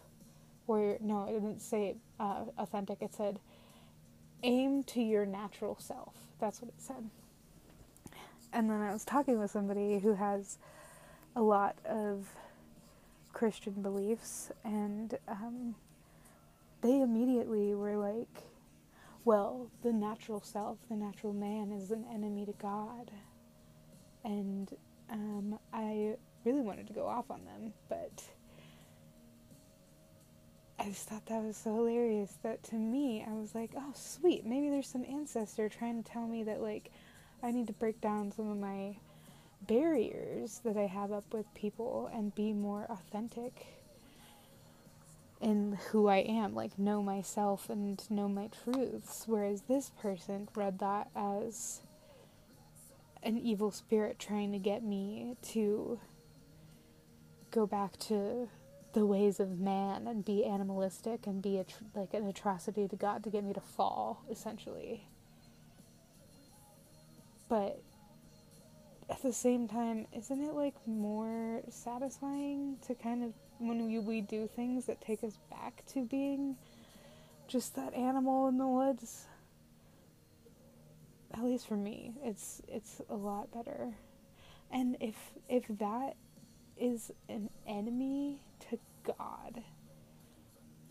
Or 0.66 0.96
no, 1.00 1.26
it 1.28 1.32
didn't 1.32 1.60
say 1.60 1.96
uh, 2.18 2.44
authentic. 2.58 3.02
It 3.02 3.14
said 3.14 3.38
aim 4.42 4.82
to 4.84 5.00
your 5.00 5.26
natural 5.26 5.76
self. 5.78 6.14
That's 6.40 6.60
what 6.60 6.68
it 6.68 6.80
said. 6.80 7.10
And 8.52 8.70
then 8.70 8.80
I 8.80 8.92
was 8.92 9.04
talking 9.04 9.38
with 9.38 9.50
somebody 9.50 9.98
who 9.98 10.14
has 10.14 10.58
a 11.34 11.42
lot 11.42 11.76
of 11.84 12.28
Christian 13.32 13.82
beliefs, 13.82 14.50
and 14.64 15.18
um, 15.28 15.74
they 16.80 17.00
immediately 17.00 17.74
were 17.74 17.96
like, 17.96 18.44
well, 19.24 19.68
the 19.82 19.92
natural 19.92 20.40
self, 20.40 20.78
the 20.88 20.96
natural 20.96 21.32
man, 21.32 21.72
is 21.72 21.90
an 21.90 22.04
enemy 22.12 22.46
to 22.46 22.52
God. 22.52 23.10
And 24.24 24.74
um, 25.10 25.58
I 25.72 26.14
really 26.44 26.62
wanted 26.62 26.86
to 26.86 26.92
go 26.92 27.06
off 27.06 27.30
on 27.30 27.44
them, 27.44 27.72
but 27.88 28.22
I 30.78 30.84
just 30.84 31.08
thought 31.08 31.26
that 31.26 31.42
was 31.42 31.56
so 31.56 31.74
hilarious 31.74 32.36
that 32.42 32.62
to 32.64 32.74
me, 32.74 33.24
I 33.26 33.32
was 33.32 33.54
like, 33.54 33.70
oh, 33.76 33.92
sweet. 33.94 34.44
Maybe 34.44 34.68
there's 34.68 34.88
some 34.88 35.04
ancestor 35.04 35.68
trying 35.68 36.02
to 36.02 36.10
tell 36.10 36.26
me 36.26 36.44
that, 36.44 36.60
like, 36.60 36.90
I 37.42 37.50
need 37.50 37.66
to 37.68 37.72
break 37.72 38.00
down 38.00 38.30
some 38.30 38.50
of 38.50 38.58
my 38.58 38.96
barriers 39.66 40.60
that 40.64 40.76
I 40.76 40.86
have 40.86 41.12
up 41.12 41.32
with 41.32 41.52
people 41.54 42.10
and 42.12 42.34
be 42.34 42.52
more 42.52 42.86
authentic 42.90 43.66
in 45.40 45.78
who 45.90 46.08
I 46.08 46.18
am, 46.18 46.54
like, 46.54 46.78
know 46.78 47.02
myself 47.02 47.68
and 47.70 48.02
know 48.10 48.28
my 48.28 48.48
truths. 48.48 49.24
Whereas 49.26 49.62
this 49.62 49.90
person 50.00 50.48
read 50.54 50.78
that 50.80 51.08
as 51.16 51.80
an 53.22 53.38
evil 53.38 53.70
spirit 53.70 54.18
trying 54.18 54.52
to 54.52 54.58
get 54.58 54.82
me 54.82 55.36
to 55.42 55.98
go 57.50 57.66
back 57.66 57.98
to 57.98 58.48
the 58.96 59.04
ways 59.04 59.40
of 59.40 59.58
man 59.58 60.06
and 60.06 60.24
be 60.24 60.42
animalistic 60.42 61.26
and 61.26 61.42
be 61.42 61.62
tr- 61.68 61.84
like 61.94 62.14
an 62.14 62.26
atrocity 62.26 62.88
to 62.88 62.96
God 62.96 63.22
to 63.22 63.28
get 63.28 63.44
me 63.44 63.52
to 63.52 63.60
fall, 63.60 64.24
essentially. 64.30 65.06
But 67.46 67.78
at 69.10 69.22
the 69.22 69.34
same 69.34 69.68
time, 69.68 70.06
isn't 70.16 70.40
it 70.42 70.54
like 70.54 70.74
more 70.86 71.60
satisfying 71.68 72.78
to 72.86 72.94
kind 72.94 73.22
of 73.22 73.34
when 73.58 73.86
we, 73.86 73.98
we 73.98 74.22
do 74.22 74.48
things 74.56 74.86
that 74.86 75.02
take 75.02 75.22
us 75.22 75.36
back 75.50 75.84
to 75.88 76.06
being 76.06 76.56
just 77.48 77.76
that 77.76 77.92
animal 77.92 78.48
in 78.48 78.56
the 78.56 78.66
woods? 78.66 79.26
At 81.34 81.44
least 81.44 81.68
for 81.68 81.76
me, 81.76 82.14
it's 82.24 82.62
it's 82.66 83.02
a 83.10 83.14
lot 83.14 83.52
better. 83.52 83.92
And 84.72 84.96
if 85.00 85.16
if 85.50 85.64
that 85.80 86.16
is 86.78 87.10
an 87.28 87.50
enemy 87.66 88.40
to 88.70 88.78
God. 89.06 89.62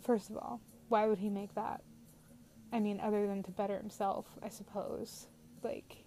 First 0.03 0.30
of 0.30 0.38
all, 0.38 0.61
why 0.89 1.07
would 1.07 1.18
he 1.18 1.30
make 1.30 1.53
that? 1.55 1.82
I 2.72 2.80
mean, 2.80 2.99
other 2.99 3.28
than 3.28 3.43
to 3.43 3.51
better 3.51 3.78
himself, 3.78 4.26
I 4.43 4.49
suppose. 4.49 5.28
Like, 5.63 6.03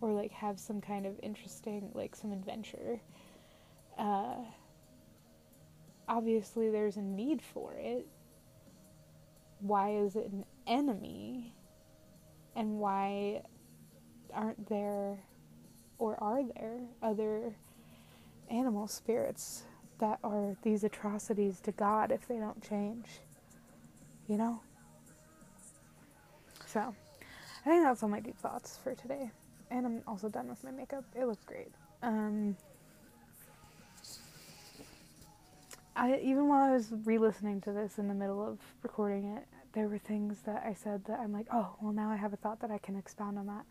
or 0.00 0.12
like 0.12 0.32
have 0.32 0.58
some 0.58 0.80
kind 0.80 1.06
of 1.06 1.18
interesting, 1.22 1.90
like 1.94 2.16
some 2.16 2.32
adventure. 2.32 3.00
Uh, 3.98 4.36
obviously, 6.08 6.70
there's 6.70 6.96
a 6.96 7.02
need 7.02 7.42
for 7.42 7.74
it. 7.74 8.06
Why 9.60 9.90
is 9.96 10.16
it 10.16 10.30
an 10.30 10.44
enemy? 10.66 11.54
And 12.56 12.78
why 12.78 13.42
aren't 14.32 14.68
there, 14.68 15.18
or 15.98 16.22
are 16.22 16.42
there, 16.42 16.80
other 17.02 17.54
animal 18.50 18.86
spirits 18.86 19.64
that 19.98 20.18
are 20.22 20.56
these 20.62 20.84
atrocities 20.84 21.60
to 21.60 21.72
God 21.72 22.12
if 22.12 22.26
they 22.28 22.36
don't 22.36 22.62
change. 22.62 23.06
You 24.28 24.36
know? 24.36 24.60
So, 26.66 26.80
I 26.80 27.68
think 27.68 27.82
that's 27.82 28.02
all 28.02 28.08
my 28.08 28.20
deep 28.20 28.38
thoughts 28.38 28.78
for 28.82 28.94
today. 28.94 29.30
And 29.70 29.86
I'm 29.86 30.02
also 30.06 30.28
done 30.28 30.48
with 30.48 30.62
my 30.64 30.70
makeup. 30.70 31.04
It 31.14 31.24
looks 31.26 31.44
great. 31.44 31.72
Um, 32.02 32.56
I 35.96 36.20
even 36.22 36.46
while 36.46 36.70
I 36.70 36.72
was 36.72 36.92
re-listening 37.04 37.60
to 37.62 37.72
this 37.72 37.98
in 37.98 38.06
the 38.06 38.14
middle 38.14 38.46
of 38.46 38.58
recording 38.82 39.36
it, 39.36 39.44
there 39.72 39.88
were 39.88 39.98
things 39.98 40.38
that 40.46 40.62
I 40.64 40.72
said 40.72 41.04
that 41.06 41.18
I'm 41.18 41.32
like, 41.32 41.46
oh, 41.52 41.74
well 41.80 41.92
now 41.92 42.10
I 42.10 42.16
have 42.16 42.32
a 42.32 42.36
thought 42.36 42.60
that 42.60 42.70
I 42.70 42.78
can 42.78 42.96
expound 42.96 43.36
on 43.36 43.46
that. 43.46 43.64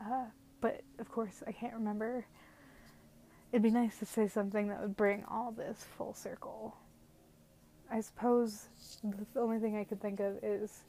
Uh, 0.00 0.24
but 0.60 0.82
of 1.00 1.10
course, 1.10 1.42
I 1.46 1.52
can't 1.52 1.74
remember 1.74 2.24
it'd 3.52 3.62
be 3.62 3.70
nice 3.70 3.98
to 3.98 4.06
say 4.06 4.28
something 4.28 4.68
that 4.68 4.80
would 4.80 4.96
bring 4.96 5.24
all 5.24 5.52
this 5.52 5.84
full 5.96 6.14
circle. 6.14 6.76
I 7.90 8.00
suppose 8.00 8.68
the 9.02 9.40
only 9.40 9.58
thing 9.58 9.76
I 9.76 9.84
could 9.84 10.00
think 10.00 10.20
of 10.20 10.42
is 10.42 10.82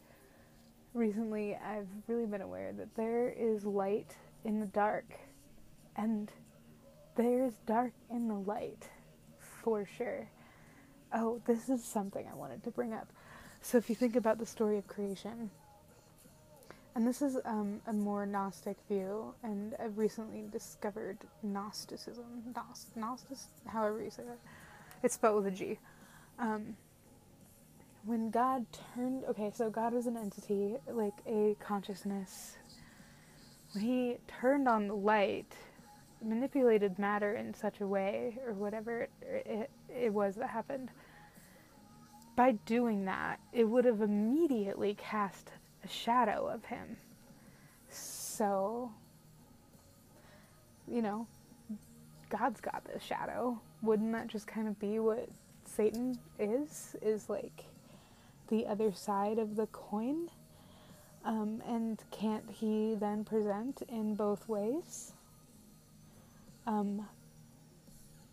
recently 0.93 1.55
I've 1.55 1.87
really 2.07 2.25
been 2.25 2.41
aware 2.41 2.73
that 2.73 2.95
there 2.95 3.29
is 3.29 3.65
light 3.65 4.15
in 4.43 4.59
the 4.59 4.65
dark, 4.65 5.05
and 5.95 6.31
there 7.15 7.45
is 7.45 7.53
dark 7.65 7.93
in 8.09 8.27
the 8.27 8.35
light 8.35 8.89
for 9.39 9.85
sure. 9.85 10.29
Oh, 11.13 11.41
this 11.45 11.69
is 11.69 11.83
something 11.83 12.27
I 12.29 12.35
wanted 12.35 12.63
to 12.63 12.71
bring 12.71 12.93
up. 12.93 13.07
So, 13.61 13.77
if 13.77 13.89
you 13.89 13.95
think 13.95 14.15
about 14.15 14.37
the 14.39 14.45
story 14.45 14.77
of 14.77 14.87
creation, 14.87 15.49
and 16.97 17.05
this 17.05 17.21
is 17.21 17.37
um, 17.45 17.79
a 17.85 17.93
more 17.93 18.25
Gnostic 18.25 18.75
view, 18.87 19.35
and 19.43 19.75
I've 19.79 19.99
recently 19.99 20.45
discovered 20.51 21.19
Gnosticism. 21.43 22.25
Gnost, 22.51 22.87
Gnostic, 22.95 23.37
however 23.67 24.01
you 24.01 24.09
say 24.09 24.23
that. 24.23 24.39
It's 25.03 25.13
spelled 25.13 25.43
with 25.43 25.53
a 25.53 25.55
G. 25.55 25.77
Um, 26.39 26.75
when 28.03 28.31
God 28.31 28.65
turned, 28.95 29.25
okay, 29.25 29.51
so 29.53 29.69
God 29.69 29.93
was 29.93 30.07
an 30.07 30.17
entity, 30.17 30.77
like 30.87 31.13
a 31.27 31.55
consciousness. 31.59 32.57
When 33.73 33.83
He 33.83 34.17
turned 34.27 34.67
on 34.67 34.87
the 34.87 34.95
light, 34.95 35.53
manipulated 36.25 36.97
matter 36.97 37.35
in 37.35 37.53
such 37.53 37.79
a 37.79 37.85
way, 37.85 38.39
or 38.43 38.53
whatever 38.53 39.07
it, 39.21 39.45
it, 39.45 39.69
it 39.87 40.11
was 40.11 40.33
that 40.37 40.49
happened, 40.49 40.89
by 42.35 42.53
doing 42.65 43.05
that, 43.05 43.39
it 43.53 43.65
would 43.65 43.85
have 43.85 44.01
immediately 44.01 44.95
cast 44.95 45.51
a 45.87 45.93
shadow 45.93 46.47
of 46.47 46.65
him. 46.65 46.97
So, 47.89 48.91
you 50.87 51.01
know, 51.01 51.27
God's 52.29 52.59
got 52.61 52.83
this 52.85 53.03
shadow. 53.03 53.59
Wouldn't 53.81 54.11
that 54.11 54.27
just 54.27 54.47
kind 54.47 54.67
of 54.67 54.77
be 54.79 54.99
what 54.99 55.29
Satan 55.65 56.17
is? 56.39 56.95
Is 57.01 57.29
like 57.29 57.65
the 58.49 58.65
other 58.67 58.91
side 58.91 59.39
of 59.39 59.55
the 59.55 59.67
coin? 59.67 60.29
Um, 61.23 61.61
and 61.67 62.01
can't 62.11 62.49
he 62.49 62.95
then 62.95 63.23
present 63.23 63.81
in 63.89 64.15
both 64.15 64.47
ways? 64.47 65.13
Um, 66.65 67.07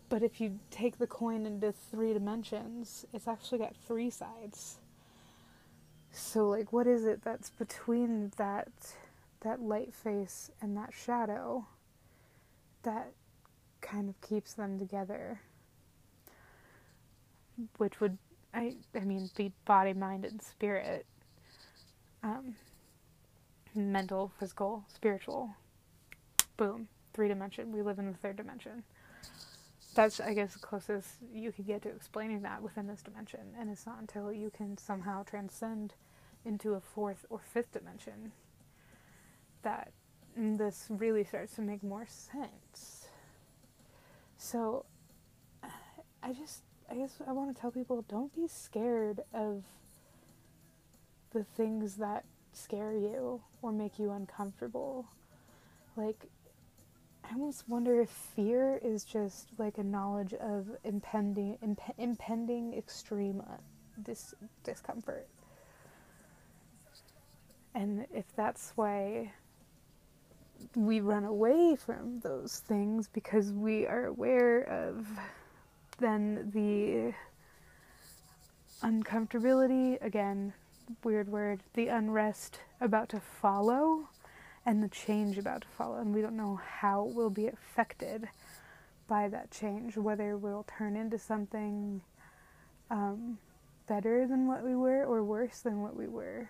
but 0.09 0.23
if 0.23 0.39
you 0.39 0.59
take 0.71 0.97
the 0.97 1.07
coin 1.07 1.45
into 1.45 1.71
three 1.71 2.13
dimensions, 2.13 3.05
it's 3.13 3.27
actually 3.27 3.59
got 3.59 3.75
three 3.87 4.09
sides. 4.09 4.77
So 6.17 6.47
like 6.47 6.71
what 6.71 6.87
is 6.87 7.05
it 7.05 7.23
that's 7.23 7.49
between 7.49 8.31
that 8.37 8.69
that 9.41 9.61
light 9.61 9.93
face 9.93 10.49
and 10.61 10.75
that 10.77 10.93
shadow 10.93 11.65
that 12.83 13.11
kind 13.81 14.07
of 14.07 14.19
keeps 14.21 14.53
them 14.53 14.79
together? 14.79 15.41
Which 17.77 17.99
would 17.99 18.17
I 18.53 18.75
I 18.95 19.01
mean 19.01 19.29
be 19.35 19.51
body, 19.65 19.91
mind 19.91 20.23
and 20.23 20.41
spirit. 20.41 21.05
Um, 22.23 22.55
mental, 23.75 24.31
physical, 24.39 24.85
spiritual. 24.87 25.49
Boom. 26.55 26.87
Three 27.13 27.27
dimension. 27.27 27.73
We 27.73 27.81
live 27.81 27.99
in 27.99 28.09
the 28.09 28.17
third 28.17 28.37
dimension 28.37 28.83
that's 29.95 30.19
I 30.19 30.33
guess 30.33 30.53
the 30.53 30.59
closest 30.59 31.07
you 31.33 31.51
could 31.51 31.65
get 31.65 31.81
to 31.83 31.89
explaining 31.89 32.41
that 32.43 32.61
within 32.61 32.87
this 32.87 33.01
dimension, 33.01 33.41
and 33.59 33.69
it's 33.69 33.85
not 33.85 33.99
until 33.99 34.31
you 34.31 34.51
can 34.55 34.77
somehow 34.77 35.23
transcend 35.23 35.93
into 36.45 36.73
a 36.73 36.79
fourth 36.79 37.25
or 37.29 37.39
fifth 37.39 37.71
dimension 37.71 38.31
that 39.63 39.91
this 40.37 40.85
really 40.89 41.23
starts 41.23 41.55
to 41.55 41.61
make 41.61 41.81
more 41.81 42.05
sense. 42.07 43.07
So 44.37 44.85
I 46.21 46.33
just 46.33 46.61
I 46.89 46.95
guess 46.95 47.17
I 47.27 47.31
want 47.31 47.55
to 47.55 47.59
tell 47.59 47.71
people 47.71 48.03
don't 48.07 48.33
be 48.35 48.47
scared 48.47 49.21
of 49.33 49.63
the 51.31 51.43
things 51.43 51.95
that 51.95 52.25
scare 52.53 52.93
you 52.93 53.41
or 53.61 53.71
make 53.71 53.97
you 53.99 54.11
uncomfortable. 54.11 55.07
Like 55.95 56.27
I 57.27 57.33
almost 57.33 57.67
wonder 57.67 58.01
if 58.01 58.09
fear 58.09 58.79
is 58.83 59.03
just 59.03 59.47
like 59.57 59.77
a 59.79 59.83
knowledge 59.83 60.33
of 60.35 60.67
impending 60.83 61.57
imp- 61.63 61.95
impending 61.97 62.73
extreme 62.73 63.41
uh, 63.41 63.57
dis- 64.03 64.35
discomfort. 64.63 65.27
And 67.73 68.05
if 68.13 68.25
that's 68.35 68.73
why 68.75 69.33
we 70.75 70.99
run 71.01 71.25
away 71.25 71.75
from 71.75 72.19
those 72.19 72.59
things 72.67 73.07
because 73.07 73.51
we 73.51 73.87
are 73.87 74.05
aware 74.05 74.61
of 74.61 75.07
then 75.97 76.51
the 76.53 77.13
uncomfortability, 78.85 79.97
again, 80.03 80.53
weird 81.03 81.29
word, 81.29 81.63
the 81.73 81.87
unrest 81.87 82.59
about 82.81 83.09
to 83.09 83.19
follow 83.19 84.07
and 84.65 84.81
the 84.81 84.89
change 84.89 85.37
about 85.37 85.61
to 85.61 85.67
follow, 85.77 85.97
and 85.97 86.13
we 86.13 86.21
don't 86.21 86.37
know 86.37 86.59
how 86.79 87.03
we'll 87.03 87.29
be 87.29 87.47
affected 87.47 88.27
by 89.07 89.27
that 89.27 89.51
change, 89.51 89.97
whether 89.97 90.35
we'll 90.37 90.65
turn 90.77 90.95
into 90.95 91.19
something 91.19 92.01
um, 92.89 93.37
better 93.87 94.27
than 94.27 94.47
what 94.47 94.63
we 94.63 94.75
were 94.75 95.05
or 95.05 95.23
worse 95.23 95.59
than 95.59 95.81
what 95.81 95.95
we 95.95 96.07
were. 96.07 96.49